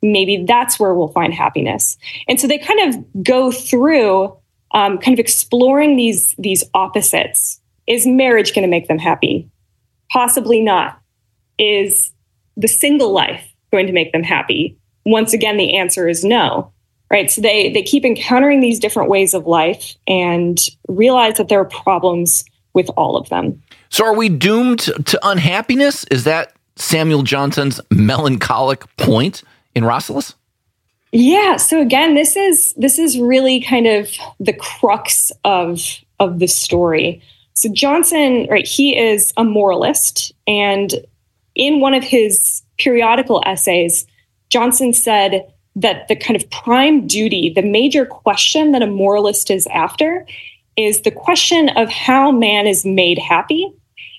maybe 0.00 0.46
that's 0.48 0.80
where 0.80 0.94
we'll 0.94 1.12
find 1.12 1.34
happiness. 1.34 1.98
And 2.26 2.40
so 2.40 2.46
they 2.46 2.56
kind 2.56 2.88
of 2.88 3.22
go 3.22 3.52
through 3.52 4.34
um, 4.70 4.96
kind 4.96 5.12
of 5.12 5.18
exploring 5.18 5.96
these, 5.96 6.34
these 6.38 6.64
opposites. 6.72 7.60
Is 7.86 8.06
marriage 8.06 8.54
going 8.54 8.62
to 8.62 8.70
make 8.70 8.88
them 8.88 8.98
happy? 8.98 9.50
Possibly 10.10 10.62
not. 10.62 10.98
Is 11.58 12.12
the 12.56 12.66
single 12.66 13.12
life 13.12 13.46
going 13.70 13.86
to 13.86 13.92
make 13.92 14.12
them 14.12 14.22
happy? 14.22 14.78
Once 15.04 15.34
again, 15.34 15.58
the 15.58 15.76
answer 15.76 16.08
is 16.08 16.24
no. 16.24 16.72
Right. 17.10 17.30
So 17.30 17.42
they, 17.42 17.70
they 17.70 17.82
keep 17.82 18.06
encountering 18.06 18.60
these 18.60 18.78
different 18.78 19.10
ways 19.10 19.34
of 19.34 19.46
life 19.46 19.96
and 20.06 20.58
realize 20.88 21.36
that 21.36 21.50
there 21.50 21.60
are 21.60 21.66
problems 21.66 22.42
with 22.72 22.88
all 22.96 23.18
of 23.18 23.28
them. 23.28 23.62
So 23.92 24.06
are 24.06 24.14
we 24.14 24.30
doomed 24.30 24.78
to 24.78 25.20
unhappiness? 25.22 26.04
Is 26.04 26.24
that 26.24 26.54
Samuel 26.76 27.24
Johnson's 27.24 27.78
melancholic 27.90 28.84
point 28.96 29.42
in 29.74 29.84
Rasselas? 29.84 30.34
Yeah. 31.12 31.58
So 31.58 31.78
again, 31.78 32.14
this 32.14 32.34
is 32.34 32.72
this 32.78 32.98
is 32.98 33.18
really 33.18 33.60
kind 33.60 33.86
of 33.86 34.10
the 34.40 34.54
crux 34.54 35.30
of 35.44 35.82
of 36.18 36.38
the 36.38 36.46
story. 36.46 37.20
So 37.52 37.70
Johnson, 37.70 38.46
right, 38.50 38.66
he 38.66 38.96
is 38.96 39.34
a 39.36 39.44
moralist, 39.44 40.32
and 40.46 40.94
in 41.54 41.80
one 41.80 41.92
of 41.92 42.02
his 42.02 42.62
periodical 42.78 43.42
essays, 43.44 44.06
Johnson 44.48 44.94
said 44.94 45.52
that 45.76 46.08
the 46.08 46.16
kind 46.16 46.42
of 46.42 46.48
prime 46.48 47.06
duty, 47.06 47.52
the 47.54 47.60
major 47.60 48.06
question 48.06 48.72
that 48.72 48.80
a 48.80 48.86
moralist 48.86 49.50
is 49.50 49.66
after, 49.66 50.26
is 50.78 51.02
the 51.02 51.10
question 51.10 51.68
of 51.76 51.90
how 51.90 52.32
man 52.32 52.66
is 52.66 52.86
made 52.86 53.18
happy 53.18 53.70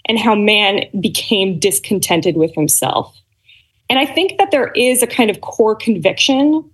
and 0.06 0.20
how 0.20 0.36
man 0.36 0.84
became 1.00 1.60
discontented 1.60 2.36
with 2.36 2.54
himself. 2.56 3.16
And 3.90 4.00
I 4.00 4.06
think 4.06 4.38
that 4.38 4.52
there 4.52 4.72
is 4.72 5.02
a 5.02 5.08
kind 5.08 5.30
of 5.30 5.42
core 5.42 5.76
conviction 5.76 6.70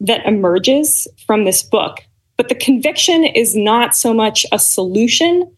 that 0.00 0.26
emerges 0.26 1.06
from 1.26 1.44
this 1.44 1.62
book. 1.62 2.00
But 2.36 2.48
the 2.48 2.54
conviction 2.54 3.24
is 3.24 3.54
not 3.54 3.94
so 3.94 4.12
much 4.12 4.44
a 4.50 4.58
solution 4.58 5.50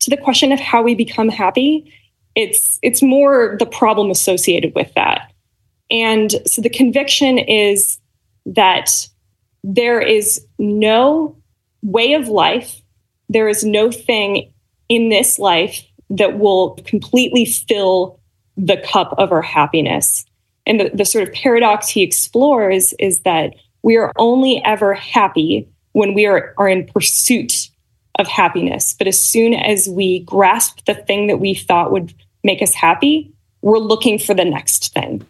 to 0.00 0.10
the 0.10 0.16
question 0.16 0.52
of 0.52 0.60
how 0.60 0.82
we 0.82 0.94
become 0.94 1.28
happy. 1.28 1.92
It's, 2.34 2.78
it's 2.82 3.02
more 3.02 3.56
the 3.58 3.66
problem 3.66 4.10
associated 4.10 4.74
with 4.74 4.92
that. 4.94 5.32
And 5.90 6.32
so 6.46 6.60
the 6.60 6.70
conviction 6.70 7.38
is 7.38 7.98
that 8.46 8.90
there 9.64 10.00
is 10.00 10.44
no 10.58 11.36
way 11.82 12.14
of 12.14 12.28
life, 12.28 12.82
there 13.28 13.48
is 13.48 13.64
no 13.64 13.90
thing 13.90 14.52
in 14.88 15.08
this 15.08 15.38
life 15.38 15.87
that 16.10 16.38
will 16.38 16.74
completely 16.84 17.44
fill 17.44 18.18
the 18.56 18.76
cup 18.76 19.14
of 19.18 19.32
our 19.32 19.42
happiness. 19.42 20.24
And 20.66 20.80
the, 20.80 20.90
the 20.92 21.04
sort 21.04 21.26
of 21.26 21.34
paradox 21.34 21.88
he 21.88 22.02
explores 22.02 22.92
is 22.98 23.20
that 23.20 23.54
we 23.82 23.96
are 23.96 24.12
only 24.16 24.62
ever 24.64 24.94
happy 24.94 25.68
when 25.92 26.14
we 26.14 26.26
are, 26.26 26.54
are 26.58 26.68
in 26.68 26.86
pursuit 26.86 27.70
of 28.18 28.26
happiness. 28.26 28.94
But 28.98 29.06
as 29.06 29.18
soon 29.18 29.54
as 29.54 29.88
we 29.88 30.20
grasp 30.20 30.84
the 30.86 30.94
thing 30.94 31.28
that 31.28 31.38
we 31.38 31.54
thought 31.54 31.92
would 31.92 32.12
make 32.42 32.60
us 32.60 32.74
happy, 32.74 33.32
we're 33.62 33.78
looking 33.78 34.18
for 34.18 34.34
the 34.34 34.44
next 34.44 34.92
thing. 34.92 35.24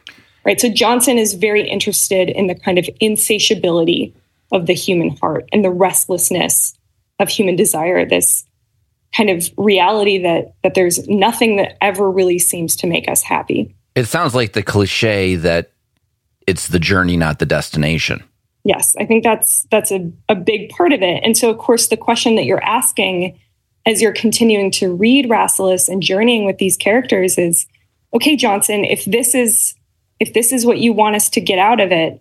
Right. 0.45 0.61
So 0.61 0.71
Johnson 0.71 1.19
is 1.19 1.35
very 1.35 1.69
interested 1.69 2.31
in 2.31 2.47
the 2.47 2.55
kind 2.55 2.79
of 2.79 2.89
insatiability 3.01 4.15
of 4.51 4.67
the 4.67 4.73
human 4.73 5.17
heart 5.19 5.47
and 5.53 5.63
the 5.63 5.71
restlessness 5.71 6.75
of 7.19 7.29
human 7.29 7.57
desire, 7.57 8.07
this 8.07 8.47
kind 9.17 9.31
of 9.31 9.49
reality 9.57 10.19
that 10.19 10.55
that 10.63 10.75
there's 10.75 11.07
nothing 11.09 11.57
that 11.57 11.77
ever 11.83 12.11
really 12.11 12.39
seems 12.39 12.77
to 12.77 12.87
make 12.87 13.09
us 13.09 13.23
happy. 13.23 13.75
It 13.95 14.07
sounds 14.07 14.35
like 14.35 14.53
the 14.53 14.63
cliche 14.63 15.37
that 15.37 15.73
it's 16.47 16.69
the 16.69 16.79
journey, 16.79 17.17
not 17.17 17.39
the 17.39 17.47
destination. 17.47 18.23
Yes, 18.65 18.95
I 18.99 19.07
think 19.07 19.25
that's 19.25 19.67
that's 19.71 19.91
a, 19.91 20.11
a 20.29 20.35
big 20.35 20.71
part 20.71 20.93
of 20.93 21.03
it. 21.03 21.23
And 21.25 21.37
so 21.37 21.51
of 21.51 21.59
course 21.59 21.89
the 21.89 21.97
question 21.97 22.37
that 22.37 22.45
you're 22.45 22.63
asking 22.63 23.39
as 23.87 24.03
you're 24.03 24.13
continuing 24.13 24.71
to 24.73 24.95
read 24.95 25.27
Rasselas 25.27 25.89
and 25.89 26.03
journeying 26.03 26.45
with 26.45 26.59
these 26.59 26.77
characters 26.77 27.39
is 27.39 27.67
okay, 28.15 28.37
Johnson, 28.37 28.85
if 28.85 29.05
this 29.05 29.35
is 29.35 29.75
if 30.21 30.35
this 30.35 30.53
is 30.53 30.67
what 30.67 30.79
you 30.79 30.93
want 30.93 31.17
us 31.17 31.31
to 31.31 31.41
get 31.41 31.59
out 31.59 31.81
of 31.81 31.93
it, 31.93 32.21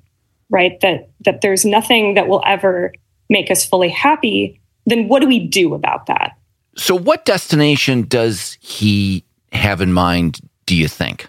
right? 0.50 0.80
That 0.82 1.10
that 1.26 1.42
there's 1.42 1.66
nothing 1.66 2.14
that 2.14 2.28
will 2.28 2.44
ever 2.46 2.94
make 3.30 3.52
us 3.52 3.66
fully 3.66 3.90
happy, 3.90 4.62
then 4.86 5.10
what 5.10 5.22
do 5.22 5.28
we 5.28 5.46
do 5.46 5.74
about 5.74 6.06
that? 6.06 6.37
So 6.78 6.96
what 6.96 7.26
destination 7.26 8.04
does 8.04 8.58
he 8.62 9.24
have 9.52 9.82
in 9.82 9.94
mind, 9.94 10.40
do 10.66 10.76
you 10.76 10.88
think? 10.88 11.28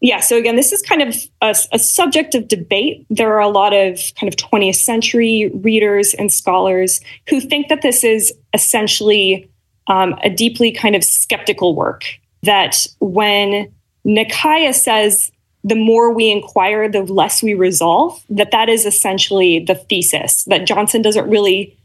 Yeah, 0.00 0.20
so 0.20 0.36
again, 0.36 0.56
this 0.56 0.72
is 0.72 0.80
kind 0.82 1.02
of 1.02 1.16
a, 1.40 1.56
a, 1.72 1.78
subject 1.78 2.36
of 2.36 2.46
debate. 2.46 3.04
There 3.10 3.34
are 3.34 3.40
a 3.40 3.48
lot 3.48 3.72
of 3.72 4.00
kind 4.18 4.32
of 4.32 4.36
20th 4.36 4.76
century 4.76 5.50
readers 5.54 6.14
and 6.14 6.32
scholars 6.32 7.00
who 7.28 7.40
think 7.40 7.68
that 7.68 7.82
this 7.82 8.04
is 8.04 8.32
essentially 8.54 9.50
um, 9.88 10.14
a 10.22 10.30
deeply 10.30 10.70
kind 10.70 10.94
of 10.94 11.02
skeptical 11.02 11.74
work. 11.74 12.04
That 12.44 12.86
when 13.00 13.72
Nekayah 14.06 14.74
says 14.74 15.32
the 15.64 15.74
more 15.74 16.12
we 16.12 16.30
inquire, 16.30 16.88
the 16.88 17.02
less 17.02 17.42
we 17.42 17.54
resolve, 17.54 18.22
that 18.30 18.52
that 18.52 18.68
is 18.68 18.86
essentially 18.86 19.64
the 19.64 19.74
thesis, 19.74 20.44
that 20.44 20.66
Johnson 20.66 21.02
doesn't 21.02 21.28
really 21.28 21.77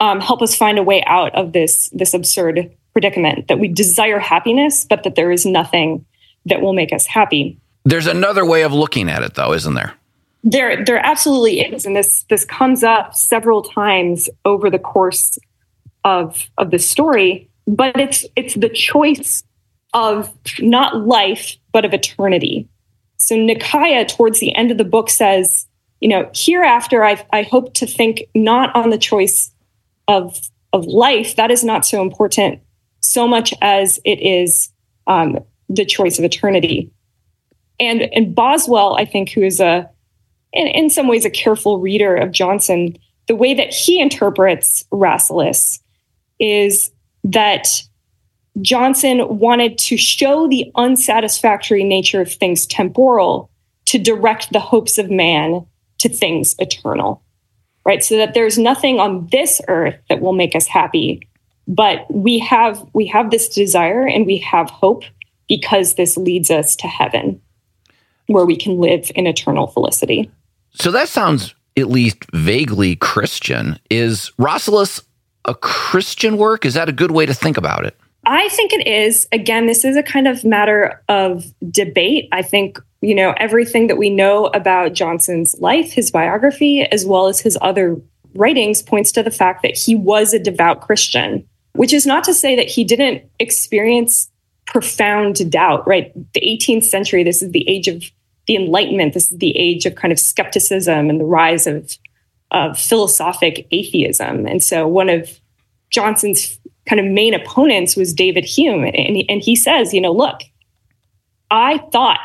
um, 0.00 0.20
help 0.20 0.42
us 0.42 0.56
find 0.56 0.78
a 0.78 0.82
way 0.82 1.04
out 1.06 1.34
of 1.34 1.52
this, 1.52 1.90
this 1.92 2.14
absurd 2.14 2.70
predicament, 2.92 3.48
that 3.48 3.58
we 3.58 3.68
desire 3.68 4.18
happiness, 4.18 4.86
but 4.88 5.04
that 5.04 5.14
there 5.14 5.30
is 5.30 5.46
nothing 5.46 6.04
that 6.46 6.60
will 6.60 6.72
make 6.72 6.92
us 6.92 7.06
happy. 7.06 7.58
There's 7.84 8.06
another 8.06 8.44
way 8.44 8.62
of 8.62 8.72
looking 8.72 9.08
at 9.08 9.22
it, 9.22 9.34
though, 9.34 9.52
isn't 9.52 9.74
there? 9.74 9.94
There, 10.42 10.84
there 10.84 11.04
absolutely 11.04 11.60
is, 11.60 11.84
and 11.84 11.94
this 11.94 12.24
this 12.30 12.46
comes 12.46 12.82
up 12.82 13.14
several 13.14 13.62
times 13.62 14.30
over 14.46 14.70
the 14.70 14.78
course 14.78 15.38
of 16.02 16.48
of 16.56 16.70
the 16.70 16.78
story. 16.78 17.50
But 17.66 18.00
it's 18.00 18.24
it's 18.36 18.54
the 18.54 18.70
choice 18.70 19.44
of 19.92 20.32
not 20.58 21.06
life, 21.06 21.56
but 21.72 21.84
of 21.84 21.92
eternity. 21.92 22.68
So 23.18 23.36
Nekayah, 23.36 24.08
towards 24.08 24.40
the 24.40 24.54
end 24.54 24.70
of 24.70 24.78
the 24.78 24.84
book, 24.84 25.10
says, 25.10 25.66
you 26.00 26.08
know, 26.08 26.30
hereafter 26.34 27.04
I, 27.04 27.22
I 27.32 27.42
hope 27.42 27.74
to 27.74 27.86
think 27.86 28.22
not 28.34 28.74
on 28.74 28.88
the 28.88 28.98
choice 28.98 29.52
of 30.10 30.50
of 30.72 30.84
life. 30.86 31.36
That 31.36 31.50
is 31.50 31.64
not 31.64 31.86
so 31.86 32.02
important 32.02 32.60
so 33.00 33.26
much 33.26 33.52
as 33.60 33.98
it 34.04 34.20
is 34.20 34.70
um, 35.06 35.38
the 35.68 35.84
choice 35.84 36.18
of 36.18 36.24
eternity. 36.24 36.90
And 37.78 38.02
and 38.14 38.34
Boswell, 38.34 38.96
I 38.96 39.04
think, 39.04 39.30
who 39.30 39.42
is 39.42 39.60
a 39.60 39.90
in, 40.52 40.66
in 40.68 40.90
some 40.90 41.08
ways 41.08 41.24
a 41.24 41.30
careful 41.30 41.80
reader 41.80 42.14
of 42.14 42.32
Johnson, 42.32 42.96
the 43.26 43.36
way 43.36 43.54
that 43.54 43.72
he 43.72 44.00
interprets 44.00 44.84
Rasselas 44.92 45.80
is 46.38 46.90
that 47.24 47.82
Johnson 48.60 49.38
wanted 49.38 49.78
to 49.78 49.96
show 49.96 50.48
the 50.48 50.70
unsatisfactory 50.74 51.84
nature 51.84 52.20
of 52.20 52.32
things 52.32 52.66
temporal 52.66 53.50
to 53.86 53.98
direct 53.98 54.52
the 54.52 54.60
hopes 54.60 54.98
of 54.98 55.10
man 55.10 55.64
to 55.98 56.08
things 56.08 56.54
eternal, 56.58 57.22
right? 57.90 58.04
So 58.04 58.16
that 58.18 58.34
there's 58.34 58.56
nothing 58.56 59.00
on 59.00 59.26
this 59.32 59.60
earth 59.66 59.96
that 60.08 60.20
will 60.20 60.32
make 60.32 60.54
us 60.54 60.68
happy, 60.68 61.28
but 61.66 62.06
we 62.08 62.38
have 62.38 62.80
we 62.94 63.08
have 63.08 63.32
this 63.32 63.48
desire 63.48 64.06
and 64.06 64.26
we 64.26 64.38
have 64.38 64.70
hope 64.70 65.02
because 65.48 65.94
this 65.94 66.16
leads 66.16 66.52
us 66.52 66.76
to 66.76 66.86
heaven, 66.86 67.40
where 68.28 68.46
we 68.46 68.56
can 68.56 68.78
live 68.78 69.10
in 69.16 69.26
eternal 69.26 69.66
felicity. 69.66 70.30
So 70.70 70.92
that 70.92 71.08
sounds 71.08 71.56
at 71.76 71.88
least 71.88 72.18
vaguely 72.32 72.94
Christian. 72.94 73.76
Is 73.90 74.30
Rasselas 74.38 75.02
a 75.44 75.54
Christian 75.56 76.36
work? 76.36 76.64
Is 76.64 76.74
that 76.74 76.88
a 76.88 76.92
good 76.92 77.10
way 77.10 77.26
to 77.26 77.34
think 77.34 77.56
about 77.56 77.84
it? 77.86 77.96
I 78.24 78.48
think 78.50 78.72
it 78.72 78.86
is. 78.86 79.26
Again, 79.32 79.66
this 79.66 79.84
is 79.84 79.96
a 79.96 80.02
kind 80.04 80.28
of 80.28 80.44
matter 80.44 81.02
of 81.08 81.44
debate. 81.72 82.28
I 82.30 82.42
think, 82.42 82.78
you 83.00 83.14
know, 83.14 83.34
everything 83.38 83.86
that 83.86 83.96
we 83.96 84.10
know 84.10 84.46
about 84.46 84.92
Johnson's 84.92 85.58
life, 85.58 85.92
his 85.92 86.10
biography, 86.10 86.82
as 86.82 87.06
well 87.06 87.26
as 87.26 87.40
his 87.40 87.56
other 87.60 88.00
writings 88.34 88.82
points 88.82 89.10
to 89.12 89.22
the 89.22 89.30
fact 89.30 89.62
that 89.62 89.76
he 89.76 89.94
was 89.94 90.32
a 90.32 90.38
devout 90.38 90.82
Christian, 90.82 91.46
which 91.72 91.92
is 91.92 92.06
not 92.06 92.24
to 92.24 92.34
say 92.34 92.54
that 92.56 92.68
he 92.68 92.84
didn't 92.84 93.24
experience 93.38 94.30
profound 94.66 95.50
doubt, 95.50 95.86
right? 95.86 96.12
The 96.34 96.40
18th 96.40 96.84
century, 96.84 97.24
this 97.24 97.42
is 97.42 97.52
the 97.52 97.68
age 97.68 97.88
of 97.88 98.04
the 98.46 98.56
Enlightenment, 98.56 99.14
this 99.14 99.32
is 99.32 99.38
the 99.38 99.56
age 99.56 99.86
of 99.86 99.94
kind 99.94 100.12
of 100.12 100.18
skepticism 100.18 101.10
and 101.10 101.18
the 101.18 101.24
rise 101.24 101.66
of, 101.66 101.96
of 102.50 102.78
philosophic 102.78 103.66
atheism. 103.70 104.46
And 104.46 104.62
so 104.62 104.86
one 104.86 105.08
of 105.08 105.40
Johnson's 105.90 106.58
kind 106.86 107.00
of 107.00 107.06
main 107.06 107.34
opponents 107.34 107.96
was 107.96 108.12
David 108.12 108.44
Hume. 108.44 108.84
And 108.84 109.24
and 109.28 109.42
he 109.42 109.56
says, 109.56 109.92
you 109.92 110.00
know, 110.00 110.12
look, 110.12 110.40
I 111.50 111.78
thought 111.92 112.20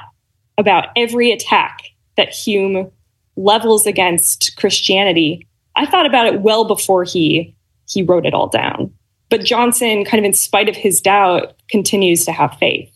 about 0.57 0.89
every 0.95 1.31
attack 1.31 1.81
that 2.17 2.29
Hume 2.29 2.91
levels 3.35 3.85
against 3.85 4.55
Christianity. 4.57 5.47
I 5.75 5.85
thought 5.85 6.05
about 6.05 6.27
it 6.27 6.41
well 6.41 6.65
before 6.65 7.03
he 7.03 7.55
he 7.87 8.01
wrote 8.01 8.25
it 8.25 8.33
all 8.33 8.47
down. 8.47 8.91
But 9.29 9.43
Johnson, 9.43 10.05
kind 10.05 10.19
of 10.19 10.25
in 10.25 10.33
spite 10.33 10.69
of 10.69 10.75
his 10.75 11.01
doubt, 11.01 11.55
continues 11.69 12.25
to 12.25 12.31
have 12.31 12.57
faith. 12.57 12.91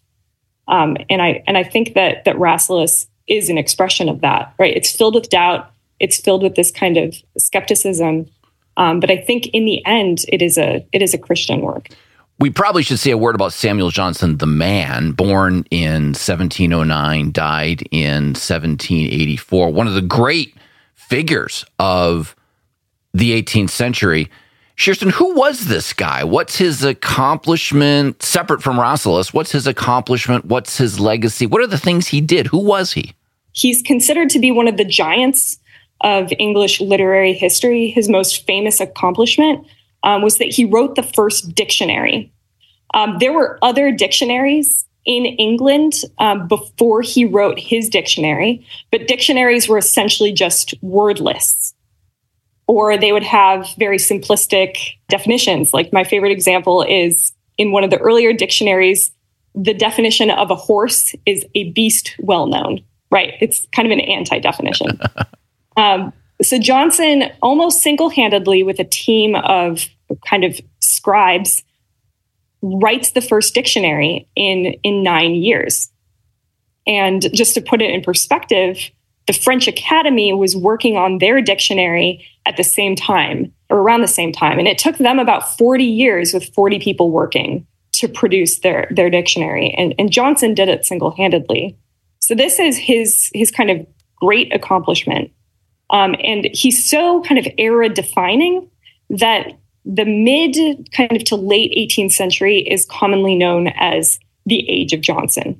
Um, 0.68 0.98
and 1.10 1.22
I 1.22 1.44
and 1.48 1.58
I 1.58 1.64
think 1.64 1.94
that 1.96 2.26
that 2.26 2.36
Rasselas 2.36 3.08
is 3.28 3.50
an 3.50 3.58
expression 3.58 4.10
of 4.10 4.22
that. 4.22 4.54
Right? 4.58 4.76
It's 4.76 4.96
filled 4.96 5.16
with 5.16 5.30
doubt. 5.30 5.72
It's 6.00 6.18
filled 6.18 6.44
with 6.44 6.56
this 6.56 6.72
kind 6.72 6.98
of 6.98 7.16
skepticism. 7.38 8.28
Um, 8.78 9.00
but 9.02 9.12
I 9.12 9.18
think 9.18 9.48
in 9.48 9.66
the 9.66 9.86
end, 9.86 10.26
it 10.30 10.42
is 10.42 10.58
a 10.58 10.86
it 10.94 11.02
is 11.02 11.14
a 11.14 11.18
Christian 11.18 11.62
work. 11.62 11.90
We 12.40 12.50
probably 12.50 12.84
should 12.84 13.00
say 13.00 13.12
a 13.12 13.18
word 13.18 13.36
about 13.36 13.52
Samuel 13.52 13.90
Johnson, 13.90 14.38
the 14.38 14.46
man, 14.46 15.12
born 15.12 15.66
in 15.72 16.14
1709, 16.14 17.34
died 17.34 17.84
in 17.92 18.28
1784. 18.28 19.74
One 19.74 19.88
of 19.88 19.94
the 19.94 20.02
great 20.02 20.56
figures 20.96 21.66
of 21.80 22.38
the 23.14 23.42
18th 23.42 23.72
century. 23.72 24.30
Kirsten, 24.78 25.10
who 25.10 25.36
was 25.36 25.66
this 25.66 25.92
guy? 25.92 26.24
What's 26.24 26.56
his 26.56 26.82
accomplishment 26.86 28.24
separate 28.24 28.64
from 28.64 28.78
Rasselas? 28.78 29.34
What's 29.34 29.52
his 29.52 29.68
accomplishment? 29.68 30.46
What's 30.46 30.78
his 30.78 30.98
legacy? 30.98 31.46
What 31.46 31.62
are 31.62 31.68
the 31.68 31.78
things 31.78 32.08
he 32.08 32.22
did? 32.22 32.48
Who 32.48 32.60
was 32.60 32.94
he? 32.94 33.14
He's 33.52 33.82
considered 33.82 34.30
to 34.30 34.40
be 34.40 34.52
one 34.52 34.70
of 34.70 34.78
the 34.78 34.86
giants 34.86 35.60
of 36.02 36.32
English 36.40 36.80
literary 36.80 37.34
history, 37.34 37.90
his 37.90 38.08
most 38.08 38.46
famous 38.46 38.80
accomplishment 38.80 39.68
um, 40.04 40.22
was 40.22 40.38
that 40.38 40.54
he 40.54 40.66
wrote 40.66 40.96
the 40.96 41.04
first 41.04 41.54
dictionary. 41.56 42.32
Um, 42.94 43.18
there 43.20 43.34
were 43.34 43.60
other 43.62 43.92
dictionaries 43.92 44.86
in 45.06 45.26
England 45.26 45.94
um, 46.18 46.48
before 46.48 47.02
he 47.02 47.26
wrote 47.26 47.60
his 47.60 47.90
dictionary, 47.90 48.66
but 48.92 49.08
dictionaries 49.08 49.68
were 49.68 49.78
essentially 49.78 50.32
just 50.32 50.74
word 50.82 51.20
lists, 51.20 51.74
or 52.68 52.98
they 52.98 53.12
would 53.12 53.24
have 53.24 53.68
very 53.78 53.98
simplistic 53.98 54.78
definitions. 55.08 55.74
Like 55.74 55.94
my 55.94 56.04
favorite 56.04 56.32
example 56.32 56.84
is 56.84 57.34
in 57.58 57.72
one 57.72 57.84
of 57.84 57.90
the 57.90 57.98
earlier 57.98 58.34
dictionaries, 58.34 59.12
the 59.56 59.74
definition 59.74 60.30
of 60.30 60.52
a 60.52 60.56
horse 60.56 61.16
is 61.26 61.46
a 61.56 61.72
beast 61.72 62.16
well 62.20 62.48
known, 62.48 62.82
right? 63.12 63.34
It's 63.42 63.68
kind 63.74 63.88
of 63.88 63.92
an 63.92 64.02
anti 64.02 64.40
definition. 64.40 65.00
Um, 65.78 66.12
so 66.42 66.58
Johnson 66.60 67.24
almost 67.42 67.82
single 67.82 68.10
handedly, 68.10 68.64
with 68.64 68.80
a 68.80 68.86
team 68.86 69.36
of 69.36 69.88
kind 70.26 70.44
of 70.44 70.60
scribes, 70.80 71.64
writes 72.62 73.12
the 73.12 73.22
first 73.22 73.54
dictionary 73.54 74.28
in 74.36 74.74
in 74.84 75.04
nine 75.04 75.36
years. 75.36 75.90
And 76.88 77.32
just 77.34 77.54
to 77.56 77.62
put 77.62 77.82
it 77.82 77.92
in 77.92 78.02
perspective, 78.02 78.90
the 79.28 79.34
French 79.34 79.68
Academy 79.68 80.34
was 80.34 80.56
working 80.56 80.98
on 80.98 81.20
their 81.20 81.42
dictionary 81.42 82.26
at 82.48 82.58
the 82.58 82.64
same 82.64 82.96
time 82.96 83.54
or 83.70 83.78
around 83.78 84.02
the 84.02 84.08
same 84.08 84.32
time. 84.32 84.58
And 84.58 84.68
it 84.68 84.80
took 84.80 84.98
them 84.98 85.20
about 85.20 85.56
40 85.58 85.84
years 85.84 86.34
with 86.34 86.52
40 86.56 86.80
people 86.80 87.12
working 87.12 87.68
to 87.92 88.08
produce 88.08 88.60
their, 88.60 88.88
their 88.90 89.12
dictionary. 89.12 89.70
And, 89.78 89.94
and 90.00 90.12
Johnson 90.12 90.56
did 90.56 90.68
it 90.68 90.86
single 90.86 91.12
handedly. 91.12 91.78
So 92.18 92.34
this 92.34 92.58
is 92.58 92.78
his, 92.78 93.30
his 93.34 93.52
kind 93.52 93.70
of 93.70 93.86
great 94.16 94.52
accomplishment. 94.52 95.32
Um, 95.90 96.16
and 96.24 96.50
he's 96.54 96.88
so 96.88 97.22
kind 97.24 97.40
of 97.40 97.48
era 97.58 97.90
defining 97.90 98.70
that 99.10 99.58
the 99.86 100.06
mid 100.06 100.92
kind 100.92 101.12
of 101.12 101.24
to 101.26 101.36
late 101.36 101.74
18th 101.78 102.12
century 102.12 102.60
is 102.60 102.86
commonly 102.86 103.36
known 103.36 103.70
as 103.70 104.20
the 104.46 104.68
age 104.70 104.94
of 104.94 105.02
Johnson. 105.02 105.60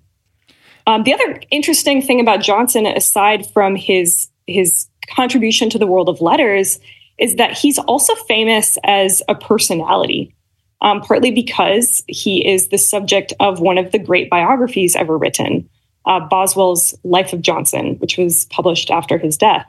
Um, 0.86 1.04
the 1.04 1.14
other 1.14 1.42
interesting 1.52 2.02
thing 2.02 2.20
about 2.20 2.42
Johnson, 2.42 2.86
aside 2.86 3.50
from 3.52 3.76
his 3.76 4.30
his 4.48 4.88
contribution 5.08 5.70
to 5.70 5.78
the 5.78 5.88
world 5.88 6.10
of 6.10 6.22
letters, 6.22 6.80
is 7.20 7.36
that 7.36 7.58
he's 7.58 7.78
also 7.78 8.16
famous 8.16 8.78
as 8.84 9.22
a 9.28 9.36
personality. 9.36 10.36
Um, 10.82 11.02
partly 11.02 11.30
because 11.30 12.02
he 12.08 12.48
is 12.48 12.70
the 12.70 12.78
subject 12.78 13.34
of 13.42 13.60
one 13.60 13.78
of 13.78 13.92
the 13.92 14.00
great 14.00 14.30
biographies 14.30 14.96
ever 14.96 15.18
written, 15.18 15.70
uh, 16.06 16.22
Boswell's 16.22 16.98
Life 17.04 17.34
of 17.34 17.42
Johnson, 17.42 17.96
which 17.96 18.18
was 18.18 18.46
published 18.46 18.90
after 18.90 19.18
his 19.18 19.38
death. 19.38 19.66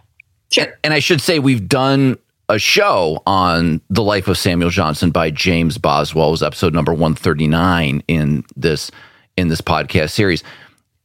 Sure. 0.51 0.79
And 0.83 0.93
I 0.93 0.99
should 0.99 1.21
say 1.21 1.39
we've 1.39 1.69
done 1.69 2.19
a 2.49 2.59
show 2.59 3.23
on 3.27 3.81
the 3.89 4.03
life 4.03 4.27
of 4.29 4.37
Samuel 4.37 4.71
Johnson 4.71 5.11
by 5.11 5.31
James 5.31 5.79
Boswell. 5.79 6.29
It 6.29 6.33
was 6.33 6.43
episode 6.43 6.75
number 6.75 6.93
139 6.93 8.03
in 8.09 8.45
this 8.57 8.91
in 9.37 9.49
this 9.49 9.61
podcast 9.61 10.11
series. 10.11 10.43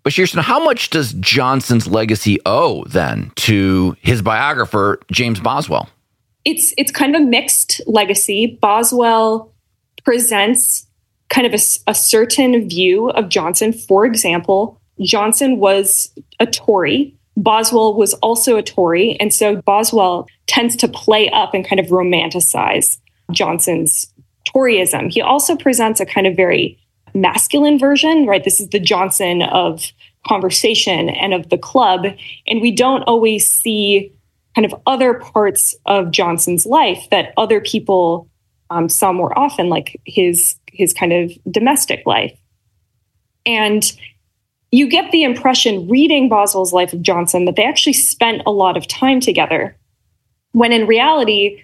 But 0.03 0.15
Kirsten, 0.15 0.41
how 0.41 0.63
much 0.63 0.91
does 0.91 1.13
Johnson's 1.13 1.87
legacy 1.87 2.39
owe 2.45 2.83
then 2.85 3.31
to 3.37 3.95
his 4.01 4.21
biographer, 4.21 4.99
James 5.11 5.39
Boswell? 5.39 5.89
It's 6.43 6.73
it's 6.77 6.91
kind 6.91 7.15
of 7.15 7.21
a 7.21 7.25
mixed 7.25 7.81
legacy. 7.87 8.59
Boswell 8.61 9.51
presents 10.03 10.85
kind 11.29 11.47
of 11.47 11.53
a, 11.53 11.59
a 11.87 11.95
certain 11.95 12.69
view 12.69 13.09
of 13.11 13.29
Johnson. 13.29 13.73
For 13.73 14.05
example, 14.05 14.79
Johnson 15.01 15.57
was 15.57 16.11
a 16.39 16.45
Tory. 16.45 17.14
Boswell 17.37 17.95
was 17.95 18.13
also 18.15 18.57
a 18.57 18.63
Tory. 18.63 19.17
And 19.19 19.33
so 19.33 19.61
Boswell 19.61 20.27
tends 20.47 20.75
to 20.77 20.87
play 20.87 21.29
up 21.29 21.53
and 21.53 21.67
kind 21.67 21.79
of 21.79 21.87
romanticize 21.87 22.97
Johnson's 23.31 24.13
Toryism. 24.45 25.11
He 25.11 25.21
also 25.21 25.55
presents 25.55 25.99
a 25.99 26.05
kind 26.05 26.27
of 26.27 26.35
very 26.35 26.79
masculine 27.13 27.79
version, 27.79 28.25
right? 28.25 28.43
This 28.43 28.59
is 28.59 28.69
the 28.69 28.79
Johnson 28.79 29.41
of 29.41 29.91
conversation 30.27 31.09
and 31.09 31.33
of 31.33 31.49
the 31.49 31.57
club. 31.57 32.05
And 32.47 32.61
we 32.61 32.71
don't 32.71 33.03
always 33.03 33.47
see 33.47 34.11
kind 34.55 34.65
of 34.65 34.73
other 34.87 35.15
parts 35.15 35.75
of 35.85 36.11
Johnson's 36.11 36.65
life 36.65 37.07
that 37.11 37.33
other 37.37 37.59
people 37.59 38.29
um, 38.69 38.89
saw 38.89 39.11
more 39.11 39.37
often, 39.37 39.69
like 39.69 39.99
his 40.05 40.55
his 40.71 40.93
kind 40.93 41.13
of 41.13 41.31
domestic 41.49 42.03
life. 42.05 42.37
And 43.45 43.83
you 44.75 44.87
get 44.87 45.11
the 45.11 45.23
impression 45.23 45.87
reading 45.87 46.27
Boswell's 46.27 46.73
Life 46.73 46.91
of 46.91 47.01
Johnson 47.01 47.45
that 47.45 47.55
they 47.55 47.63
actually 47.63 47.93
spent 47.93 48.41
a 48.45 48.51
lot 48.51 48.75
of 48.75 48.87
time 48.87 49.21
together, 49.21 49.77
when 50.51 50.73
in 50.73 50.85
reality, 50.85 51.61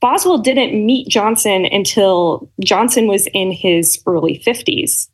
Boswell 0.00 0.38
didn't 0.38 0.84
meet 0.84 1.08
Johnson 1.08 1.64
until 1.64 2.50
Johnson 2.60 3.06
was 3.06 3.28
in 3.28 3.52
his 3.52 4.02
early 4.04 4.42
50s. 4.44 5.08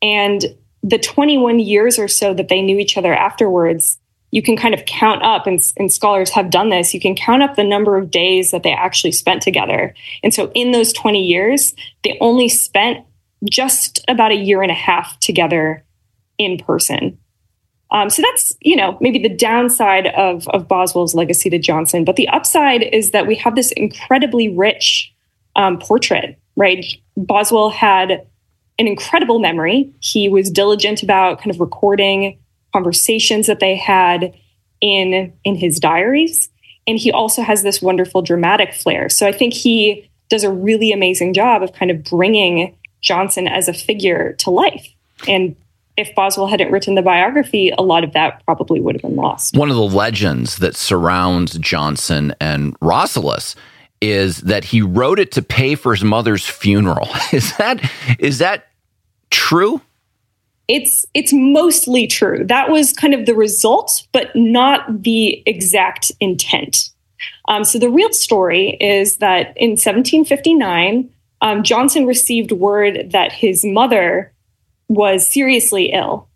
And 0.00 0.44
the 0.82 0.98
21 0.98 1.60
years 1.60 1.98
or 1.98 2.08
so 2.08 2.32
that 2.32 2.48
they 2.48 2.62
knew 2.62 2.78
each 2.78 2.96
other 2.96 3.14
afterwards, 3.14 3.98
you 4.30 4.40
can 4.42 4.56
kind 4.56 4.72
of 4.72 4.86
count 4.86 5.22
up, 5.22 5.46
and, 5.46 5.60
and, 5.76 5.92
scholars 5.92 6.30
have 6.30 6.50
done 6.50 6.70
this, 6.70 6.94
you 6.94 7.00
can 7.00 7.14
count 7.14 7.42
up 7.42 7.54
the 7.54 7.62
number 7.62 7.98
of 7.98 8.10
days 8.10 8.50
that 8.50 8.62
they 8.62 8.72
actually 8.72 9.12
spent 9.12 9.42
together. 9.42 9.94
And 10.22 10.32
so 10.32 10.50
in 10.54 10.72
those 10.72 10.92
20 10.94 11.22
years, 11.22 11.74
they 12.02 12.16
only 12.20 12.48
spent 12.48 13.04
just 13.48 14.02
about 14.08 14.32
a 14.32 14.36
year 14.36 14.62
and 14.62 14.72
a 14.72 14.74
half 14.74 15.20
together 15.20 15.84
in 16.38 16.58
person. 16.58 17.18
Um, 17.90 18.10
so 18.10 18.22
that's, 18.22 18.56
you 18.60 18.74
know, 18.74 18.98
maybe 19.00 19.20
the 19.20 19.28
downside 19.28 20.08
of, 20.08 20.48
of 20.48 20.66
Boswell's 20.66 21.14
legacy 21.14 21.48
to 21.50 21.58
Johnson. 21.58 22.04
But 22.04 22.16
the 22.16 22.28
upside 22.28 22.82
is 22.82 23.12
that 23.12 23.26
we 23.26 23.36
have 23.36 23.54
this 23.54 23.72
incredibly 23.72 24.48
rich 24.48 25.12
um, 25.54 25.78
portrait, 25.78 26.38
right? 26.56 26.84
Boswell 27.16 27.70
had 27.70 28.26
an 28.78 28.88
incredible 28.88 29.38
memory. 29.38 29.92
He 30.00 30.28
was 30.28 30.50
diligent 30.50 31.02
about 31.02 31.38
kind 31.38 31.50
of 31.50 31.60
recording 31.60 32.38
conversations 32.72 33.46
that 33.46 33.60
they 33.60 33.76
had 33.76 34.34
in 34.80 35.32
in 35.44 35.54
his 35.54 35.78
diaries 35.78 36.48
and 36.86 36.98
he 36.98 37.10
also 37.10 37.40
has 37.42 37.62
this 37.62 37.80
wonderful 37.80 38.20
dramatic 38.20 38.74
flair 38.74 39.08
so 39.08 39.26
i 39.26 39.32
think 39.32 39.54
he 39.54 40.10
does 40.28 40.44
a 40.44 40.50
really 40.50 40.92
amazing 40.92 41.32
job 41.32 41.62
of 41.62 41.72
kind 41.72 41.90
of 41.90 42.02
bringing 42.04 42.76
johnson 43.00 43.46
as 43.46 43.68
a 43.68 43.72
figure 43.72 44.32
to 44.34 44.50
life 44.50 44.92
and 45.28 45.56
if 45.96 46.14
Boswell 46.14 46.46
hadn't 46.46 46.72
written 46.72 46.94
the 46.94 47.02
biography, 47.02 47.72
a 47.76 47.82
lot 47.82 48.04
of 48.04 48.12
that 48.12 48.44
probably 48.44 48.80
would 48.80 48.94
have 48.94 49.02
been 49.02 49.16
lost. 49.16 49.56
One 49.56 49.70
of 49.70 49.76
the 49.76 49.82
legends 49.82 50.56
that 50.56 50.74
surrounds 50.74 51.56
Johnson 51.58 52.34
and 52.40 52.78
Rasselas 52.80 53.54
is 54.00 54.38
that 54.42 54.64
he 54.64 54.82
wrote 54.82 55.18
it 55.18 55.32
to 55.32 55.42
pay 55.42 55.74
for 55.74 55.94
his 55.94 56.04
mother's 56.04 56.46
funeral. 56.46 57.08
Is 57.32 57.56
that 57.56 57.90
is 58.18 58.38
that 58.38 58.66
true? 59.30 59.80
It's 60.68 61.06
it's 61.14 61.32
mostly 61.32 62.06
true. 62.06 62.44
That 62.44 62.70
was 62.70 62.92
kind 62.92 63.14
of 63.14 63.24
the 63.24 63.34
result, 63.34 64.06
but 64.12 64.34
not 64.34 65.02
the 65.02 65.42
exact 65.46 66.12
intent. 66.20 66.90
Um, 67.48 67.64
so 67.64 67.78
the 67.78 67.90
real 67.90 68.12
story 68.12 68.76
is 68.80 69.18
that 69.18 69.56
in 69.56 69.70
1759, 69.70 71.10
um, 71.40 71.62
Johnson 71.62 72.06
received 72.06 72.52
word 72.52 73.12
that 73.12 73.32
his 73.32 73.64
mother 73.64 74.33
was 74.88 75.30
seriously 75.30 75.92
ill. 75.92 76.28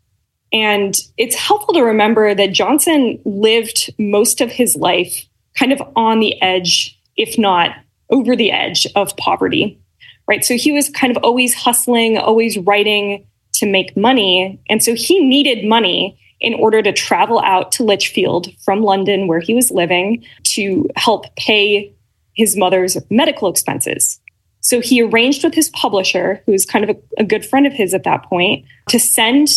And 0.52 0.96
it's 1.16 1.36
helpful 1.36 1.74
to 1.74 1.82
remember 1.82 2.34
that 2.34 2.52
Johnson 2.52 3.20
lived 3.24 3.92
most 3.98 4.40
of 4.40 4.50
his 4.50 4.76
life 4.76 5.26
kind 5.56 5.72
of 5.72 5.82
on 5.94 6.20
the 6.20 6.40
edge, 6.40 6.98
if 7.16 7.36
not 7.36 7.76
over 8.10 8.34
the 8.34 8.50
edge 8.50 8.86
of 8.96 9.16
poverty, 9.16 9.78
right? 10.26 10.44
So 10.44 10.56
he 10.56 10.72
was 10.72 10.88
kind 10.88 11.14
of 11.14 11.22
always 11.22 11.54
hustling, 11.54 12.16
always 12.16 12.56
writing 12.58 13.26
to 13.54 13.66
make 13.66 13.96
money. 13.96 14.58
And 14.70 14.82
so 14.82 14.94
he 14.94 15.20
needed 15.20 15.68
money 15.68 16.18
in 16.40 16.54
order 16.54 16.80
to 16.80 16.92
travel 16.92 17.40
out 17.40 17.72
to 17.72 17.82
Lichfield 17.82 18.48
from 18.64 18.82
London, 18.82 19.26
where 19.26 19.40
he 19.40 19.54
was 19.54 19.70
living, 19.70 20.24
to 20.44 20.88
help 20.96 21.34
pay 21.36 21.92
his 22.34 22.56
mother's 22.56 22.96
medical 23.10 23.48
expenses. 23.50 24.20
So 24.68 24.82
he 24.82 25.00
arranged 25.00 25.44
with 25.44 25.54
his 25.54 25.70
publisher, 25.70 26.42
who 26.44 26.52
was 26.52 26.66
kind 26.66 26.84
of 26.84 26.94
a, 26.94 27.22
a 27.22 27.24
good 27.24 27.42
friend 27.42 27.66
of 27.66 27.72
his 27.72 27.94
at 27.94 28.04
that 28.04 28.24
point, 28.24 28.66
to 28.90 28.98
send 28.98 29.48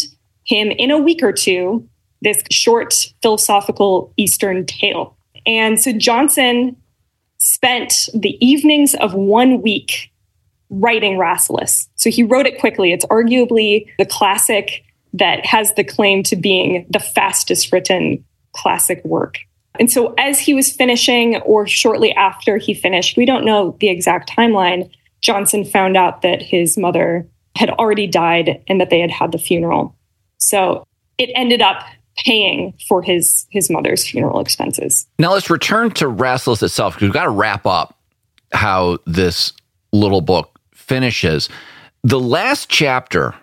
him 0.46 0.72
in 0.72 0.90
a 0.90 0.98
week 0.98 1.22
or 1.22 1.34
two 1.34 1.86
this 2.22 2.42
short 2.50 2.94
philosophical 3.22 4.14
Eastern 4.16 4.66
tale. 4.66 5.18
And 5.46 5.82
so 5.82 5.92
Johnson 5.92 6.78
spent 7.40 8.08
the 8.14 8.38
evenings 8.40 8.96
of 8.96 9.14
one 9.14 9.62
week 9.62 10.14
writing 10.70 11.18
Rasselas. 11.18 11.90
So 11.96 12.10
he 12.10 12.24
wrote 12.24 12.46
it 12.46 12.58
quickly. 12.58 12.94
It's 12.94 13.06
arguably 13.08 13.88
the 13.98 14.06
classic 14.06 14.82
that 15.12 15.46
has 15.46 15.74
the 15.74 15.84
claim 15.84 16.24
to 16.24 16.38
being 16.38 16.86
the 16.90 17.00
fastest 17.00 17.74
written 17.74 18.24
classic 18.54 19.04
work. 19.04 19.40
And 19.78 19.92
so 19.92 20.14
as 20.18 20.40
he 20.40 20.54
was 20.54 20.72
finishing 20.72 21.36
or 21.42 21.68
shortly 21.68 22.14
after 22.14 22.56
he 22.56 22.74
finished, 22.74 23.18
we 23.18 23.26
don't 23.26 23.44
know 23.44 23.76
the 23.82 23.90
exact 23.90 24.30
timeline, 24.30 24.90
Johnson 25.22 25.66
found 25.66 25.96
out 25.98 26.22
that 26.22 26.42
his 26.42 26.78
mother 26.78 27.28
had 27.56 27.70
already 27.70 28.08
died 28.08 28.64
and 28.68 28.80
that 28.80 28.90
they 28.90 29.00
had 29.00 29.12
had 29.12 29.32
the 29.32 29.38
funeral. 29.38 29.96
So 30.38 30.84
it 31.18 31.30
ended 31.36 31.62
up 31.62 31.84
paying 32.18 32.74
for 32.88 33.02
his 33.02 33.46
his 33.50 33.70
mother's 33.70 34.08
funeral 34.08 34.40
expenses. 34.40 35.08
Now 35.20 35.34
let's 35.34 35.50
return 35.50 35.92
to 35.92 36.06
Rasselas 36.06 36.64
itself 36.64 36.96
because 36.96 37.08
we've 37.08 37.14
got 37.14 37.26
to 37.26 37.30
wrap 37.30 37.66
up 37.66 37.98
how 38.52 39.00
this 39.06 39.54
little 39.92 40.22
book 40.22 40.60
finishes. 40.74 41.50
The 42.04 42.20
last 42.20 42.70
chapter 42.70 43.36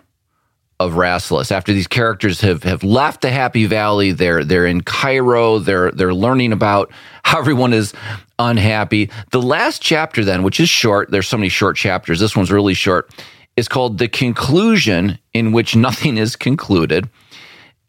of 0.79 0.93
Rasselas, 0.93 1.51
after 1.51 1.73
these 1.73 1.87
characters 1.87 2.39
have, 2.41 2.63
have 2.63 2.83
left 2.83 3.21
the 3.21 3.31
Happy 3.31 3.65
Valley, 3.65 4.11
they're 4.11 4.45
they're 4.45 4.65
in 4.65 4.81
Cairo, 4.81 5.59
they're 5.59 5.91
they're 5.91 6.13
learning 6.13 6.53
about 6.53 6.91
how 7.23 7.39
everyone 7.39 7.73
is 7.73 7.93
unhappy. 8.37 9.09
The 9.31 9.41
last 9.41 9.81
chapter, 9.81 10.23
then, 10.23 10.43
which 10.43 10.59
is 10.59 10.69
short, 10.69 11.11
there's 11.11 11.27
so 11.27 11.37
many 11.37 11.49
short 11.49 11.75
chapters. 11.75 12.19
This 12.19 12.35
one's 12.35 12.51
really 12.51 12.73
short. 12.73 13.11
Is 13.57 13.67
called 13.67 13.97
the 13.97 14.07
conclusion, 14.07 15.19
in 15.33 15.51
which 15.51 15.75
nothing 15.75 16.17
is 16.17 16.37
concluded. 16.37 17.09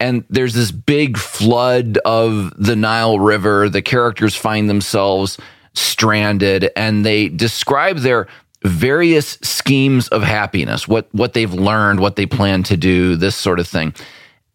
And 0.01 0.25
there's 0.29 0.53
this 0.53 0.71
big 0.71 1.17
flood 1.17 1.97
of 1.99 2.51
the 2.57 2.75
Nile 2.75 3.19
River. 3.19 3.69
The 3.69 3.81
characters 3.81 4.35
find 4.35 4.69
themselves 4.69 5.37
stranded, 5.73 6.71
and 6.75 7.05
they 7.05 7.29
describe 7.29 7.99
their 7.99 8.27
various 8.63 9.37
schemes 9.41 10.07
of 10.09 10.21
happiness, 10.23 10.87
what 10.87 11.07
what 11.13 11.33
they've 11.33 11.53
learned, 11.53 11.99
what 11.99 12.15
they 12.15 12.25
plan 12.25 12.63
to 12.63 12.77
do, 12.77 13.15
this 13.15 13.35
sort 13.35 13.59
of 13.59 13.67
thing. 13.67 13.93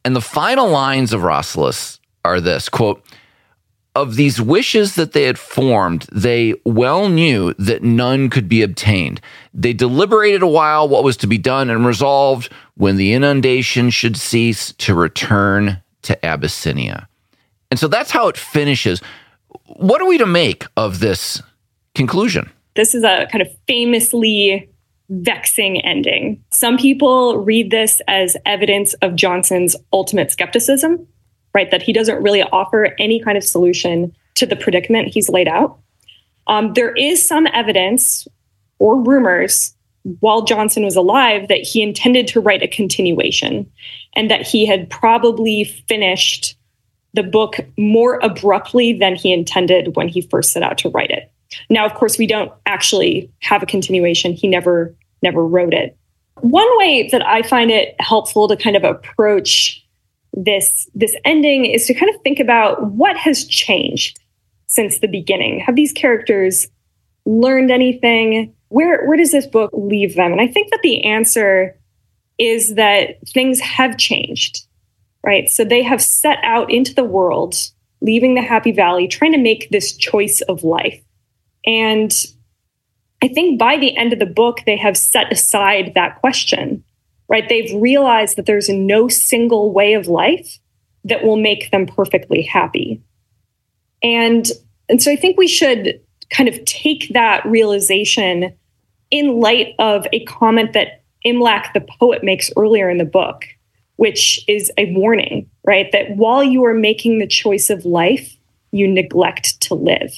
And 0.04 0.14
the 0.14 0.20
final 0.20 0.68
lines 0.68 1.12
of 1.12 1.22
Rasselas 1.22 1.98
are 2.24 2.40
this 2.40 2.68
quote, 2.68 3.04
of 3.96 4.16
these 4.16 4.40
wishes 4.40 4.94
that 4.94 5.12
they 5.12 5.22
had 5.22 5.38
formed, 5.38 6.06
they 6.12 6.54
well 6.64 7.08
knew 7.08 7.54
that 7.54 7.82
none 7.82 8.28
could 8.28 8.46
be 8.46 8.62
obtained. 8.62 9.20
They 9.54 9.72
deliberated 9.72 10.42
a 10.42 10.46
while 10.46 10.86
what 10.86 11.02
was 11.02 11.16
to 11.18 11.26
be 11.26 11.38
done 11.38 11.70
and 11.70 11.86
resolved 11.86 12.52
when 12.76 12.96
the 12.96 13.14
inundation 13.14 13.88
should 13.88 14.16
cease 14.18 14.72
to 14.74 14.94
return 14.94 15.82
to 16.02 16.24
Abyssinia. 16.24 17.08
And 17.70 17.80
so 17.80 17.88
that's 17.88 18.10
how 18.10 18.28
it 18.28 18.36
finishes. 18.36 19.00
What 19.64 20.02
are 20.02 20.06
we 20.06 20.18
to 20.18 20.26
make 20.26 20.66
of 20.76 21.00
this 21.00 21.42
conclusion? 21.94 22.50
This 22.76 22.94
is 22.94 23.02
a 23.04 23.26
kind 23.32 23.42
of 23.42 23.48
famously 23.66 24.68
vexing 25.08 25.80
ending. 25.80 26.42
Some 26.50 26.76
people 26.76 27.38
read 27.38 27.70
this 27.70 28.00
as 28.08 28.36
evidence 28.44 28.94
of 28.94 29.14
Johnson's 29.14 29.76
ultimate 29.92 30.32
skepticism 30.32 31.06
right? 31.56 31.70
That 31.70 31.80
he 31.80 31.94
doesn't 31.94 32.22
really 32.22 32.42
offer 32.42 32.94
any 32.98 33.18
kind 33.18 33.38
of 33.38 33.42
solution 33.42 34.14
to 34.34 34.44
the 34.44 34.56
predicament 34.56 35.08
he's 35.08 35.30
laid 35.30 35.48
out. 35.48 35.78
Um, 36.48 36.74
there 36.74 36.94
is 36.94 37.26
some 37.26 37.46
evidence 37.46 38.28
or 38.78 39.02
rumors 39.02 39.74
while 40.20 40.42
Johnson 40.42 40.84
was 40.84 40.96
alive 40.96 41.48
that 41.48 41.62
he 41.62 41.82
intended 41.82 42.28
to 42.28 42.40
write 42.40 42.62
a 42.62 42.68
continuation 42.68 43.68
and 44.14 44.30
that 44.30 44.46
he 44.46 44.66
had 44.66 44.90
probably 44.90 45.64
finished 45.64 46.58
the 47.14 47.22
book 47.22 47.56
more 47.78 48.20
abruptly 48.22 48.92
than 48.92 49.16
he 49.16 49.32
intended 49.32 49.96
when 49.96 50.08
he 50.08 50.20
first 50.20 50.52
set 50.52 50.62
out 50.62 50.76
to 50.76 50.90
write 50.90 51.10
it. 51.10 51.32
Now, 51.70 51.86
of 51.86 51.94
course, 51.94 52.18
we 52.18 52.26
don't 52.26 52.52
actually 52.66 53.30
have 53.40 53.62
a 53.62 53.66
continuation. 53.66 54.32
He 54.32 54.48
never 54.48 54.94
never 55.22 55.44
wrote 55.46 55.74
it. 55.74 55.96
One 56.40 56.68
way 56.78 57.08
that 57.12 57.26
I 57.26 57.42
find 57.42 57.70
it 57.70 57.94
helpful 57.98 58.48
to 58.48 58.56
kind 58.56 58.76
of 58.76 58.84
approach 58.84 59.82
this 60.34 60.88
this 60.94 61.16
ending 61.24 61.64
is 61.64 61.86
to 61.86 61.94
kind 61.94 62.14
of 62.14 62.20
think 62.22 62.38
about 62.38 62.92
what 62.92 63.16
has 63.16 63.46
changed 63.46 64.20
since 64.66 64.98
the 64.98 65.08
beginning. 65.08 65.60
Have 65.60 65.76
these 65.76 65.92
characters 65.92 66.68
learned 67.24 67.70
anything? 67.70 68.54
Where 68.68 69.06
where 69.06 69.16
does 69.16 69.32
this 69.32 69.46
book 69.46 69.70
leave 69.72 70.14
them? 70.14 70.32
And 70.32 70.40
I 70.40 70.46
think 70.46 70.70
that 70.70 70.80
the 70.82 71.04
answer 71.04 71.78
is 72.38 72.74
that 72.74 73.16
things 73.28 73.60
have 73.60 73.96
changed. 73.96 74.66
Right? 75.24 75.48
So 75.48 75.64
they 75.64 75.82
have 75.82 76.00
set 76.00 76.38
out 76.44 76.70
into 76.70 76.94
the 76.94 77.02
world, 77.02 77.56
leaving 78.00 78.34
the 78.34 78.42
happy 78.42 78.70
valley, 78.70 79.08
trying 79.08 79.32
to 79.32 79.38
make 79.38 79.70
this 79.70 79.96
choice 79.96 80.40
of 80.42 80.62
life. 80.62 81.02
And 81.66 82.12
I 83.22 83.28
think 83.28 83.58
by 83.58 83.76
the 83.76 83.96
end 83.96 84.12
of 84.12 84.18
the 84.18 84.26
book, 84.26 84.60
they 84.66 84.76
have 84.76 84.96
set 84.96 85.32
aside 85.32 85.92
that 85.94 86.20
question, 86.20 86.84
right? 87.28 87.48
They've 87.48 87.74
realized 87.80 88.36
that 88.36 88.46
there's 88.46 88.68
no 88.68 89.08
single 89.08 89.72
way 89.72 89.94
of 89.94 90.06
life 90.06 90.58
that 91.04 91.24
will 91.24 91.36
make 91.36 91.70
them 91.70 91.86
perfectly 91.86 92.42
happy. 92.42 93.02
And, 94.02 94.46
and 94.88 95.02
so 95.02 95.10
I 95.10 95.16
think 95.16 95.38
we 95.38 95.48
should 95.48 96.00
kind 96.30 96.48
of 96.48 96.64
take 96.64 97.08
that 97.14 97.44
realization 97.46 98.54
in 99.10 99.40
light 99.40 99.74
of 99.78 100.06
a 100.12 100.24
comment 100.24 100.72
that 100.72 101.02
Imlac, 101.24 101.72
the 101.72 101.86
poet, 101.98 102.22
makes 102.22 102.50
earlier 102.56 102.90
in 102.90 102.98
the 102.98 103.04
book, 103.04 103.44
which 103.96 104.44
is 104.46 104.70
a 104.76 104.92
warning, 104.94 105.48
right? 105.64 105.90
That 105.92 106.16
while 106.16 106.44
you 106.44 106.64
are 106.64 106.74
making 106.74 107.18
the 107.18 107.26
choice 107.26 107.70
of 107.70 107.84
life, 107.84 108.36
you 108.70 108.86
neglect 108.86 109.60
to 109.62 109.74
live. 109.74 110.12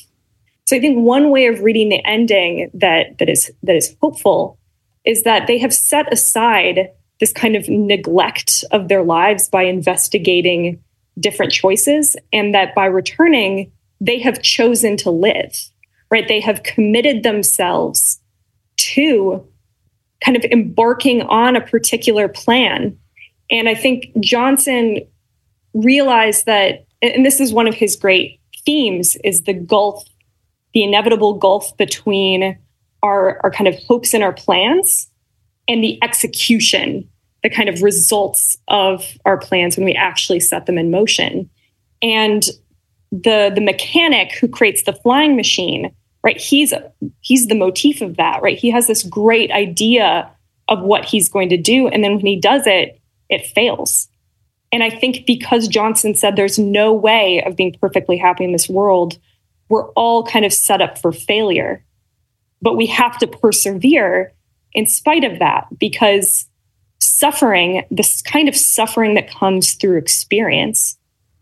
So 0.68 0.76
I 0.76 0.80
think 0.80 0.98
one 0.98 1.30
way 1.30 1.46
of 1.46 1.60
reading 1.60 1.88
the 1.88 2.04
ending 2.04 2.70
that 2.74 3.16
that 3.16 3.30
is 3.30 3.50
that 3.62 3.74
is 3.74 3.96
hopeful 4.02 4.58
is 5.06 5.22
that 5.22 5.46
they 5.46 5.56
have 5.56 5.72
set 5.72 6.12
aside 6.12 6.90
this 7.20 7.32
kind 7.32 7.56
of 7.56 7.70
neglect 7.70 8.64
of 8.70 8.88
their 8.88 9.02
lives 9.02 9.48
by 9.48 9.62
investigating 9.62 10.78
different 11.18 11.52
choices 11.52 12.16
and 12.34 12.54
that 12.54 12.74
by 12.74 12.84
returning 12.84 13.72
they 13.98 14.18
have 14.18 14.42
chosen 14.42 14.98
to 14.98 15.10
live 15.10 15.70
right? 16.10 16.28
They 16.28 16.40
have 16.40 16.64
committed 16.64 17.22
themselves 17.22 18.20
to 18.76 19.46
kind 20.22 20.36
of 20.36 20.44
embarking 20.50 21.22
on 21.22 21.56
a 21.56 21.66
particular 21.66 22.28
plan. 22.28 22.98
And 23.50 23.70
i 23.70 23.74
think 23.74 24.12
johnson 24.20 25.00
realized 25.72 26.44
that 26.44 26.84
and 27.00 27.24
this 27.24 27.40
is 27.40 27.54
one 27.54 27.66
of 27.66 27.72
his 27.72 27.96
great 27.96 28.38
themes 28.66 29.16
is 29.24 29.44
the 29.44 29.54
gulf 29.54 30.04
the 30.74 30.82
inevitable 30.82 31.34
gulf 31.34 31.76
between 31.76 32.58
our, 33.02 33.40
our 33.42 33.50
kind 33.50 33.68
of 33.68 33.76
hopes 33.84 34.14
and 34.14 34.22
our 34.22 34.32
plans 34.32 35.10
and 35.68 35.82
the 35.82 36.02
execution, 36.02 37.08
the 37.42 37.50
kind 37.50 37.68
of 37.68 37.82
results 37.82 38.56
of 38.68 39.16
our 39.24 39.38
plans 39.38 39.76
when 39.76 39.84
we 39.84 39.94
actually 39.94 40.40
set 40.40 40.66
them 40.66 40.78
in 40.78 40.90
motion. 40.90 41.48
And 42.02 42.44
the 43.10 43.50
the 43.54 43.60
mechanic 43.60 44.32
who 44.32 44.48
creates 44.48 44.82
the 44.82 44.92
flying 44.92 45.36
machine, 45.36 45.94
right? 46.22 46.36
He's 46.36 46.74
he's 47.20 47.46
the 47.46 47.54
motif 47.54 48.00
of 48.00 48.16
that, 48.16 48.42
right? 48.42 48.58
He 48.58 48.70
has 48.70 48.86
this 48.86 49.02
great 49.02 49.50
idea 49.50 50.30
of 50.68 50.80
what 50.82 51.04
he's 51.04 51.28
going 51.28 51.48
to 51.48 51.56
do, 51.56 51.88
and 51.88 52.04
then 52.04 52.16
when 52.16 52.26
he 52.26 52.38
does 52.38 52.66
it, 52.66 53.00
it 53.28 53.46
fails. 53.46 54.08
And 54.70 54.82
I 54.82 54.90
think 54.90 55.24
because 55.26 55.66
Johnson 55.66 56.14
said 56.14 56.36
there's 56.36 56.58
no 56.58 56.92
way 56.92 57.42
of 57.44 57.56
being 57.56 57.74
perfectly 57.80 58.18
happy 58.18 58.44
in 58.44 58.52
this 58.52 58.68
world, 58.68 59.18
we're 59.68 59.88
all 59.90 60.24
kind 60.24 60.44
of 60.44 60.52
set 60.52 60.80
up 60.80 60.98
for 60.98 61.12
failure. 61.12 61.84
But 62.60 62.76
we 62.76 62.86
have 62.86 63.18
to 63.18 63.26
persevere 63.26 64.32
in 64.72 64.86
spite 64.86 65.24
of 65.24 65.38
that 65.38 65.66
because 65.78 66.48
suffering, 67.00 67.84
this 67.90 68.22
kind 68.22 68.48
of 68.48 68.56
suffering 68.56 69.14
that 69.14 69.30
comes 69.30 69.74
through 69.74 69.98
experience, 69.98 70.96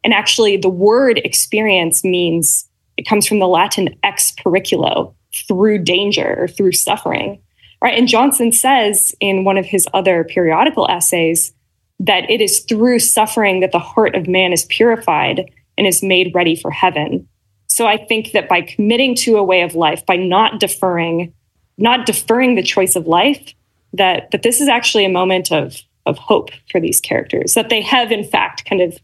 and 0.04 0.12
actually 0.12 0.56
the 0.56 0.68
word 0.68 1.18
experience 1.18 2.04
means 2.04 2.68
it 2.96 3.06
comes 3.06 3.26
from 3.26 3.38
the 3.38 3.48
Latin 3.48 3.94
ex 4.02 4.32
periculo, 4.32 5.14
through 5.46 5.78
danger 5.78 6.36
or 6.38 6.48
through 6.48 6.72
suffering. 6.72 7.40
Right. 7.82 7.98
And 7.98 8.08
Johnson 8.08 8.52
says 8.52 9.14
in 9.20 9.44
one 9.44 9.58
of 9.58 9.66
his 9.66 9.86
other 9.92 10.24
periodical 10.24 10.88
essays 10.90 11.52
that 12.00 12.28
it 12.30 12.40
is 12.40 12.60
through 12.60 12.98
suffering 13.00 13.60
that 13.60 13.72
the 13.72 13.78
heart 13.78 14.14
of 14.14 14.26
man 14.26 14.52
is 14.52 14.64
purified 14.64 15.50
and 15.76 15.86
is 15.86 16.02
made 16.02 16.34
ready 16.34 16.56
for 16.56 16.70
heaven. 16.70 17.28
So 17.66 17.86
I 17.86 17.96
think 17.96 18.32
that 18.32 18.48
by 18.48 18.62
committing 18.62 19.14
to 19.16 19.36
a 19.36 19.44
way 19.44 19.62
of 19.62 19.74
life, 19.74 20.04
by 20.06 20.16
not 20.16 20.60
deferring, 20.60 21.32
not 21.78 22.06
deferring 22.06 22.54
the 22.54 22.62
choice 22.62 22.96
of 22.96 23.06
life, 23.06 23.54
that 23.92 24.30
that 24.30 24.42
this 24.42 24.60
is 24.60 24.68
actually 24.68 25.04
a 25.04 25.10
moment 25.10 25.52
of 25.52 25.82
of 26.06 26.18
hope 26.18 26.50
for 26.70 26.80
these 26.80 27.00
characters, 27.00 27.54
that 27.54 27.68
they 27.68 27.82
have 27.82 28.12
in 28.12 28.24
fact 28.24 28.64
kind 28.64 28.80
of 28.80 28.96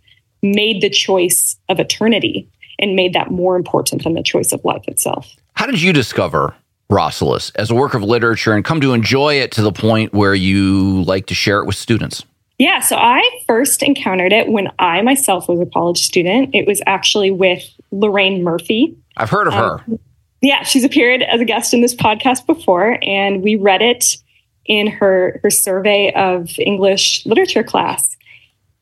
made 0.42 0.81
the 0.83 0.90
choice 0.90 1.57
of 1.68 1.81
eternity 1.81 2.48
and 2.79 2.96
made 2.96 3.12
that 3.14 3.31
more 3.31 3.57
important 3.57 4.05
than 4.05 4.14
the 4.14 4.22
choice 4.22 4.53
of 4.53 4.64
life 4.64 4.83
itself. 4.88 5.35
How 5.55 5.66
did 5.66 5.81
you 5.81 5.92
discover 5.92 6.55
Rasselas 6.90 7.53
as 7.55 7.70
a 7.70 7.75
work 7.75 7.94
of 7.94 8.03
literature 8.03 8.53
and 8.53 8.64
come 8.64 8.81
to 8.81 8.92
enjoy 8.92 9.35
it 9.35 9.53
to 9.53 9.62
the 9.62 9.72
point 9.72 10.12
where 10.12 10.35
you 10.35 11.03
like 11.05 11.27
to 11.27 11.35
share 11.35 11.61
it 11.61 11.66
with 11.66 11.77
students? 11.77 12.25
Yeah, 12.59 12.81
so 12.81 12.96
I 12.96 13.22
first 13.46 13.83
encountered 13.83 14.33
it 14.33 14.48
when 14.48 14.68
I 14.79 15.03
myself 15.03 15.48
was 15.48 15.61
a 15.61 15.66
college 15.66 16.03
student. 16.03 16.55
It 16.55 16.66
was 16.66 16.81
actually 16.87 17.31
with 17.31 17.64
Lorraine 17.92 18.42
Murphy. 18.42 18.96
I've 19.16 19.31
heard 19.31 19.46
of 19.46 19.55
her. 19.55 19.81
Um, 19.87 19.98
yeah, 20.40 20.64
she's 20.64 20.83
appeared 20.83 21.22
as 21.22 21.40
a 21.40 21.44
guest 21.44 21.72
in 21.72 21.83
this 21.83 21.94
podcast 21.94 22.46
before, 22.46 22.98
and 23.02 23.42
we 23.42 23.55
read 23.55 23.81
it 23.81 24.16
in 24.64 24.88
her 24.88 25.38
her 25.42 25.50
survey 25.50 26.12
of 26.14 26.50
English 26.59 27.24
literature 27.26 27.62
class. 27.62 28.16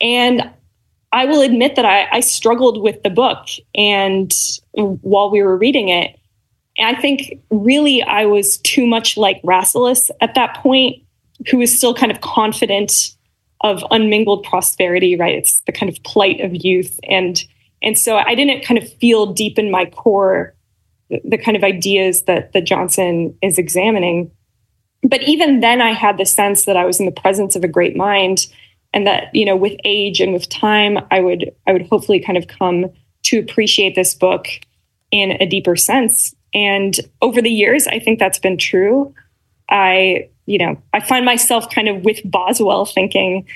And 0.01 0.51
I 1.13 1.27
will 1.27 1.43
admit 1.43 1.77
that 1.77 1.85
I, 1.85 2.09
I 2.11 2.21
struggled 2.21 2.81
with 2.81 3.03
the 3.03 3.11
book, 3.11 3.47
and 3.75 4.33
while 4.73 5.31
we 5.31 5.43
were 5.43 5.57
reading 5.57 5.89
it, 5.89 6.19
I 6.79 6.95
think 6.95 7.41
really 7.51 8.03
I 8.03 8.25
was 8.25 8.59
too 8.59 8.87
much 8.87 9.17
like 9.17 9.43
Rasselas 9.43 10.11
at 10.21 10.35
that 10.37 10.57
point, 10.57 11.03
who 11.51 11.59
was 11.59 11.77
still 11.77 11.95
kind 11.95 12.13
of 12.13 12.21
confident 12.21 13.15
of 13.63 13.85
unmingled 13.91 14.45
prosperity, 14.45 15.17
right? 15.17 15.35
It's 15.35 15.61
the 15.67 15.73
kind 15.73 15.93
of 15.93 16.03
plight 16.05 16.41
of 16.41 16.65
youth. 16.65 16.99
And 17.05 17.43
and 17.83 17.99
so 17.99 18.17
I 18.17 18.35
didn't 18.35 18.65
kind 18.65 18.79
of 18.79 18.93
feel 18.95 19.27
deep 19.33 19.59
in 19.59 19.71
my 19.71 19.87
core 19.87 20.55
the, 21.25 21.39
kind 21.39 21.57
of 21.57 21.65
ideas 21.65 22.25
that 22.25 22.53
that 22.53 22.65
Johnson 22.65 23.37
is 23.43 23.59
examining. 23.59 24.31
But 25.03 25.23
even 25.23 25.61
then 25.61 25.81
I 25.81 25.93
had 25.93 26.19
the 26.19 26.27
sense 26.27 26.67
that 26.67 26.77
I 26.77 26.85
was 26.85 27.01
in 27.01 27.07
the 27.07 27.13
presence 27.13 27.57
of 27.57 27.65
a 27.65 27.69
great 27.69 27.97
mind 27.97 28.47
and 28.93 29.07
that, 29.07 29.35
you 29.35 29.45
know, 29.45 29.57
with 29.57 29.79
age 29.85 30.21
and 30.21 30.33
with 30.33 30.49
time, 30.49 30.99
I 31.11 31.21
would 31.21 31.51
I 31.67 31.73
would 31.73 31.87
hopefully 31.89 32.21
kind 32.21 32.39
of 32.39 32.49
come 32.49 32.87
to 33.25 33.39
appreciate 33.39 33.95
this 33.95 34.15
book 34.15 34.47
in 35.11 35.33
a 35.41 35.47
deeper 35.47 35.77
sense. 35.77 36.35
And 36.53 36.99
over 37.23 37.41
the 37.41 37.51
years, 37.51 37.87
I 37.87 37.99
think 37.99 38.19
that's 38.19 38.39
been 38.39 38.59
true. 38.59 39.15
I 39.69 40.29
you 40.47 40.59
know, 40.59 40.83
I 40.93 41.01
find 41.01 41.25
myself 41.25 41.71
kind 41.71 41.89
of 41.89 42.05
with 42.05 42.21
Boswell 42.25 42.85
thinking 42.85 43.47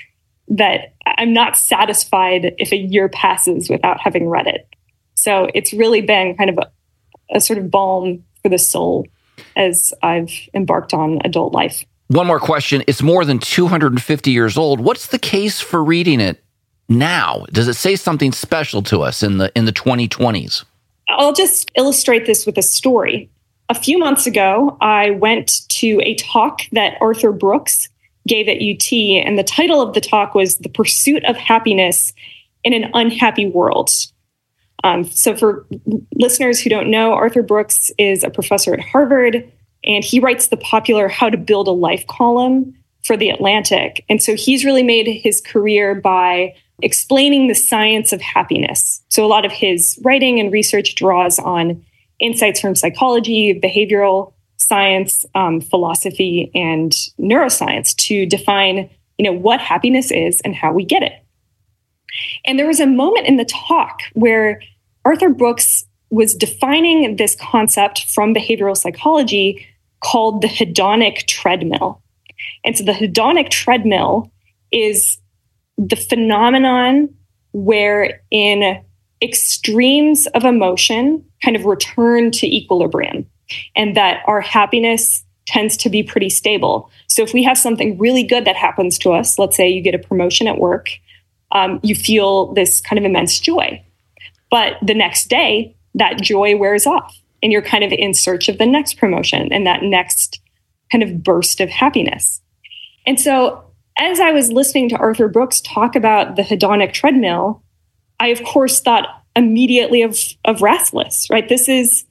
that 0.47 0.93
I'm 1.05 1.33
not 1.33 1.57
satisfied 1.57 2.55
if 2.57 2.71
a 2.71 2.77
year 2.77 3.09
passes 3.09 3.69
without 3.69 3.99
having 3.99 4.29
read 4.29 4.47
it. 4.47 4.67
So 5.15 5.49
it's 5.53 5.73
really 5.73 6.01
been 6.01 6.35
kind 6.35 6.49
of 6.49 6.57
a, 6.57 7.35
a 7.35 7.39
sort 7.39 7.59
of 7.59 7.71
balm 7.71 8.23
for 8.43 8.49
the 8.49 8.57
soul 8.57 9.07
as 9.55 9.93
I've 10.03 10.31
embarked 10.53 10.93
on 10.93 11.19
adult 11.23 11.53
life. 11.53 11.83
One 12.07 12.27
more 12.27 12.39
question. 12.39 12.83
It's 12.87 13.01
more 13.01 13.25
than 13.25 13.39
250 13.39 14.31
years 14.31 14.57
old. 14.57 14.79
What's 14.79 15.07
the 15.07 15.17
case 15.17 15.59
for 15.59 15.83
reading 15.83 16.21
it 16.21 16.43
now? 16.87 17.45
Does 17.51 17.67
it 17.67 17.73
say 17.73 17.95
something 17.95 18.31
special 18.31 18.83
to 18.83 19.01
us 19.01 19.23
in 19.23 19.39
the 19.39 19.51
in 19.55 19.65
the 19.65 19.73
2020s? 19.73 20.63
I'll 21.09 21.33
just 21.33 21.71
illustrate 21.75 22.27
this 22.27 22.45
with 22.45 22.57
a 22.57 22.61
story 22.61 23.29
a 23.69 23.75
few 23.75 23.97
months 23.97 24.27
ago, 24.27 24.77
I 24.79 25.11
went 25.11 25.67
to 25.69 25.99
a 26.03 26.15
talk 26.15 26.61
that 26.71 26.97
Arthur 27.01 27.31
Brooks 27.31 27.89
gave 28.27 28.47
at 28.47 28.57
UT, 28.57 28.91
and 28.91 29.37
the 29.37 29.43
title 29.43 29.81
of 29.81 29.93
the 29.93 30.01
talk 30.01 30.33
was 30.33 30.57
The 30.57 30.69
Pursuit 30.69 31.23
of 31.25 31.37
Happiness 31.37 32.13
in 32.63 32.73
an 32.73 32.89
Unhappy 32.93 33.45
World. 33.45 33.89
Um, 34.83 35.03
so, 35.03 35.35
for 35.35 35.65
listeners 36.13 36.59
who 36.59 36.69
don't 36.69 36.91
know, 36.91 37.13
Arthur 37.13 37.41
Brooks 37.41 37.91
is 37.97 38.23
a 38.23 38.29
professor 38.29 38.73
at 38.73 38.79
Harvard, 38.79 39.51
and 39.83 40.03
he 40.03 40.19
writes 40.19 40.47
the 40.47 40.57
popular 40.57 41.07
How 41.07 41.29
to 41.29 41.37
Build 41.37 41.67
a 41.67 41.71
Life 41.71 42.05
column 42.07 42.75
for 43.03 43.15
The 43.15 43.29
Atlantic. 43.29 44.03
And 44.09 44.21
so, 44.21 44.35
he's 44.35 44.65
really 44.65 44.83
made 44.83 45.07
his 45.07 45.41
career 45.41 45.95
by 45.95 46.55
explaining 46.81 47.47
the 47.47 47.55
science 47.55 48.11
of 48.11 48.21
happiness. 48.21 49.01
So, 49.09 49.25
a 49.25 49.27
lot 49.27 49.45
of 49.45 49.51
his 49.51 49.99
writing 50.03 50.39
and 50.39 50.51
research 50.51 50.95
draws 50.95 51.39
on 51.39 51.83
insights 52.19 52.59
from 52.59 52.75
psychology, 52.75 53.59
behavioral 53.59 54.33
science, 54.67 55.25
um, 55.35 55.61
philosophy, 55.61 56.51
and 56.55 56.91
neuroscience 57.19 57.95
to 57.95 58.25
define, 58.25 58.89
you 59.17 59.25
know, 59.25 59.33
what 59.33 59.59
happiness 59.59 60.11
is 60.11 60.41
and 60.41 60.55
how 60.55 60.71
we 60.71 60.83
get 60.83 61.03
it. 61.03 61.13
And 62.45 62.57
there 62.57 62.67
was 62.67 62.79
a 62.79 62.87
moment 62.87 63.27
in 63.27 63.37
the 63.37 63.45
talk 63.45 64.01
where 64.13 64.61
Arthur 65.03 65.29
Brooks 65.29 65.85
was 66.09 66.33
defining 66.33 67.15
this 67.15 67.35
concept 67.35 68.05
from 68.11 68.33
behavioral 68.33 68.77
psychology 68.77 69.65
called 70.01 70.41
the 70.41 70.47
hedonic 70.47 71.27
treadmill. 71.27 72.01
And 72.63 72.77
so 72.77 72.83
the 72.83 72.91
hedonic 72.91 73.49
treadmill 73.49 74.31
is 74.71 75.17
the 75.77 75.95
phenomenon 75.95 77.13
where 77.51 78.21
in 78.31 78.81
extremes 79.21 80.27
of 80.27 80.43
emotion 80.43 81.23
kind 81.43 81.55
of 81.55 81.65
return 81.65 82.31
to 82.31 82.47
equilibrium 82.47 83.25
and 83.75 83.95
that 83.95 84.23
our 84.27 84.41
happiness 84.41 85.23
tends 85.45 85.77
to 85.77 85.89
be 85.89 86.03
pretty 86.03 86.29
stable. 86.29 86.89
So 87.07 87.21
if 87.21 87.33
we 87.33 87.43
have 87.43 87.57
something 87.57 87.97
really 87.97 88.23
good 88.23 88.45
that 88.45 88.55
happens 88.55 88.97
to 88.99 89.11
us, 89.11 89.37
let's 89.37 89.55
say 89.55 89.69
you 89.69 89.81
get 89.81 89.95
a 89.95 89.99
promotion 89.99 90.47
at 90.47 90.57
work, 90.57 90.89
um, 91.51 91.79
you 91.83 91.95
feel 91.95 92.53
this 92.53 92.81
kind 92.81 92.97
of 92.97 93.05
immense 93.05 93.39
joy. 93.39 93.83
But 94.49 94.73
the 94.81 94.93
next 94.93 95.29
day, 95.29 95.75
that 95.93 96.21
joy 96.21 96.57
wears 96.57 96.85
off 96.85 97.17
and 97.41 97.51
you're 97.51 97.61
kind 97.61 97.83
of 97.83 97.91
in 97.91 98.13
search 98.13 98.49
of 98.49 98.57
the 98.57 98.65
next 98.65 98.95
promotion 98.95 99.51
and 99.53 99.65
that 99.65 99.83
next 99.83 100.41
kind 100.91 101.03
of 101.03 101.23
burst 101.23 101.61
of 101.61 101.69
happiness. 101.69 102.41
And 103.05 103.19
so 103.19 103.63
as 103.97 104.19
I 104.19 104.31
was 104.31 104.51
listening 104.51 104.89
to 104.89 104.97
Arthur 104.97 105.27
Brooks 105.27 105.61
talk 105.61 105.95
about 105.95 106.35
the 106.35 106.41
hedonic 106.41 106.93
treadmill, 106.93 107.63
I 108.19 108.27
of 108.27 108.43
course 108.43 108.81
thought 108.81 109.07
immediately 109.35 110.01
of 110.01 110.17
of 110.43 110.59
Rasselas, 110.59 111.29
right? 111.29 111.47
This 111.47 111.69
is 111.69 112.05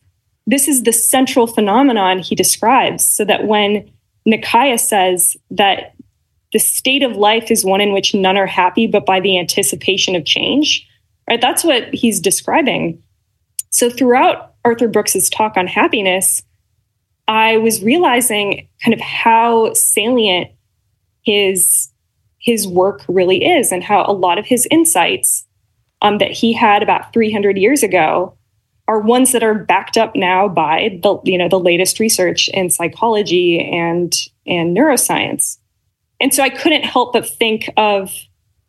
this 0.47 0.68
is 0.68 0.82
the 0.82 0.92
central 0.92 1.47
phenomenon 1.47 2.18
he 2.18 2.34
describes. 2.34 3.07
So 3.07 3.24
that 3.24 3.47
when 3.47 3.90
Nekayah 4.26 4.80
says 4.80 5.36
that 5.51 5.95
the 6.53 6.59
state 6.59 7.03
of 7.03 7.16
life 7.16 7.51
is 7.51 7.64
one 7.64 7.80
in 7.80 7.92
which 7.92 8.14
none 8.14 8.36
are 8.36 8.47
happy, 8.47 8.86
but 8.86 9.07
by 9.07 9.20
the 9.20 9.38
anticipation 9.38 10.14
of 10.14 10.24
change, 10.24 10.86
right? 11.28 11.40
That's 11.40 11.64
what 11.64 11.92
he's 11.92 12.20
describing. 12.20 13.03
So 13.70 13.90
throughout 13.90 14.55
Arthur 14.64 14.88
Brooks's 14.88 15.28
talk 15.28 15.57
on 15.57 15.66
happiness, 15.66 16.42
I 17.26 17.57
was 17.57 17.82
realizing 17.82 18.68
kind 18.82 18.95
of 18.95 19.01
how 19.01 19.72
salient 19.74 20.51
his 21.22 21.90
his 22.38 22.68
work 22.68 23.03
really 23.09 23.42
is 23.42 23.72
and 23.72 23.82
how 23.82 24.05
a 24.07 24.12
lot 24.12 24.38
of 24.38 24.45
his 24.45 24.68
insights 24.70 25.47
um, 26.03 26.18
that 26.18 26.30
he 26.30 26.53
had 26.53 26.82
about 26.82 27.11
300 27.14 27.57
years 27.57 27.82
ago 27.82 28.36
are 28.87 29.01
ones 29.01 29.32
that 29.32 29.43
are 29.43 29.55
backed 29.55 29.97
up 29.97 30.14
now 30.14 30.49
by 30.49 30.99
the 31.03 31.18
you 31.24 31.39
know 31.39 31.49
the 31.49 31.59
latest 31.59 31.99
research 32.01 32.49
in 32.51 32.70
psychology 32.70 33.61
and 33.61 34.14
and 34.47 34.76
neuroscience. 34.76 35.59
And 36.20 36.32
so 36.32 36.43
i 36.43 36.49
couldn't 36.49 36.85
help 36.85 37.12
but 37.12 37.28
think 37.28 37.70
of 37.76 38.12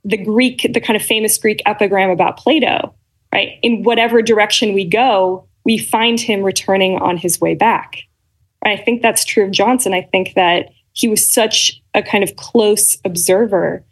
the 0.03 0.17
greek 0.17 0.67
the 0.73 0.79
kind 0.79 0.95
of 0.95 1.03
famous 1.03 1.37
greek 1.37 1.61
epigram 1.65 2.09
about 2.09 2.37
plato 2.37 2.93
right? 3.33 3.59
In 3.63 3.83
whatever 3.83 4.21
direction 4.21 4.73
we 4.73 4.85
go 4.85 5.47
we 5.65 5.77
find 5.77 6.19
him 6.19 6.43
returning 6.43 6.99
on 6.99 7.17
his 7.17 7.41
way 7.41 7.55
back. 7.55 7.97
And 8.63 8.77
i 8.77 8.81
think 8.81 9.01
that's 9.01 9.25
true 9.25 9.45
of 9.45 9.51
johnson. 9.51 9.93
I 9.93 10.01
think 10.01 10.33
that 10.35 10.69
he 10.93 11.07
was 11.09 11.31
such 11.31 11.81
a 11.93 12.01
kind 12.01 12.23
of 12.23 12.35
close 12.37 12.97
observer 13.03 13.83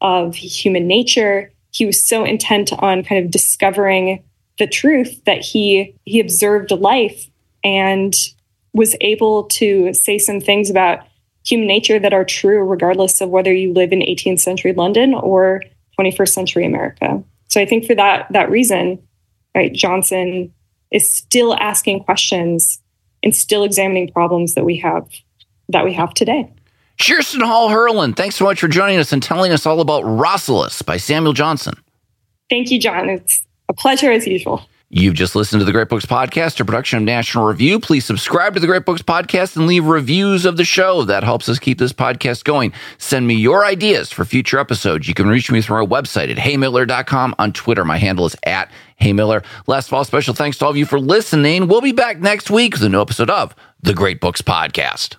of 0.00 0.34
human 0.34 0.86
nature. 0.86 1.52
He 1.70 1.84
was 1.84 2.02
so 2.02 2.24
intent 2.24 2.72
on 2.72 3.04
kind 3.04 3.22
of 3.22 3.30
discovering 3.30 4.24
the 4.58 4.66
truth 4.66 5.24
that 5.24 5.40
he 5.40 5.94
he 6.04 6.20
observed 6.20 6.70
life 6.70 7.28
and 7.64 8.14
was 8.72 8.94
able 9.00 9.44
to 9.44 9.92
say 9.92 10.18
some 10.18 10.40
things 10.40 10.70
about 10.70 11.06
human 11.44 11.66
nature 11.66 11.98
that 11.98 12.12
are 12.12 12.24
true 12.24 12.62
regardless 12.62 13.20
of 13.20 13.30
whether 13.30 13.52
you 13.52 13.72
live 13.72 13.92
in 13.92 14.00
18th 14.00 14.40
century 14.40 14.72
London 14.72 15.14
or 15.14 15.62
21st 15.98 16.28
century 16.28 16.66
America. 16.66 17.22
So 17.48 17.60
I 17.60 17.66
think 17.66 17.84
for 17.84 17.94
that 17.94 18.26
that 18.32 18.50
reason, 18.50 19.02
right, 19.54 19.72
Johnson 19.72 20.52
is 20.90 21.08
still 21.08 21.54
asking 21.54 22.04
questions 22.04 22.80
and 23.22 23.34
still 23.34 23.64
examining 23.64 24.12
problems 24.12 24.54
that 24.54 24.64
we 24.64 24.76
have 24.78 25.08
that 25.68 25.84
we 25.84 25.92
have 25.92 26.14
today. 26.14 26.50
Kirsten 27.00 27.40
Hall 27.40 27.68
Herlin, 27.68 28.16
thanks 28.16 28.36
so 28.36 28.44
much 28.44 28.60
for 28.60 28.68
joining 28.68 28.98
us 28.98 29.12
and 29.12 29.22
telling 29.22 29.52
us 29.52 29.66
all 29.66 29.80
about 29.80 30.04
Rasselas 30.04 30.84
by 30.84 30.96
Samuel 30.96 31.34
Johnson. 31.34 31.74
Thank 32.48 32.70
you, 32.70 32.80
John. 32.80 33.08
It's 33.08 33.45
a 33.68 33.74
pleasure 33.74 34.10
as 34.10 34.26
usual. 34.26 34.62
You've 34.88 35.14
just 35.14 35.34
listened 35.34 35.58
to 35.60 35.64
the 35.64 35.72
Great 35.72 35.88
Books 35.88 36.06
Podcast, 36.06 36.60
a 36.60 36.64
production 36.64 36.98
of 36.98 37.02
National 37.02 37.44
Review. 37.44 37.80
Please 37.80 38.04
subscribe 38.04 38.54
to 38.54 38.60
the 38.60 38.68
Great 38.68 38.84
Books 38.84 39.02
Podcast 39.02 39.56
and 39.56 39.66
leave 39.66 39.84
reviews 39.84 40.44
of 40.44 40.56
the 40.56 40.64
show. 40.64 41.02
That 41.02 41.24
helps 41.24 41.48
us 41.48 41.58
keep 41.58 41.78
this 41.78 41.92
podcast 41.92 42.44
going. 42.44 42.72
Send 42.96 43.26
me 43.26 43.34
your 43.34 43.64
ideas 43.64 44.12
for 44.12 44.24
future 44.24 44.60
episodes. 44.60 45.08
You 45.08 45.14
can 45.14 45.26
reach 45.26 45.50
me 45.50 45.60
through 45.60 45.78
our 45.78 45.84
website 45.84 46.30
at 46.30 46.36
heymiller.com. 46.36 47.34
On 47.40 47.52
Twitter, 47.52 47.84
my 47.84 47.98
handle 47.98 48.26
is 48.26 48.36
at 48.44 48.70
heymiller. 49.00 49.44
Last 49.66 49.88
of 49.88 49.94
all, 49.94 50.04
special 50.04 50.34
thanks 50.34 50.58
to 50.58 50.64
all 50.64 50.70
of 50.70 50.76
you 50.76 50.86
for 50.86 51.00
listening. 51.00 51.66
We'll 51.66 51.80
be 51.80 51.90
back 51.90 52.20
next 52.20 52.48
week 52.48 52.74
with 52.74 52.84
a 52.84 52.88
new 52.88 53.00
episode 53.00 53.30
of 53.30 53.56
the 53.82 53.92
Great 53.92 54.20
Books 54.20 54.40
Podcast. 54.40 55.16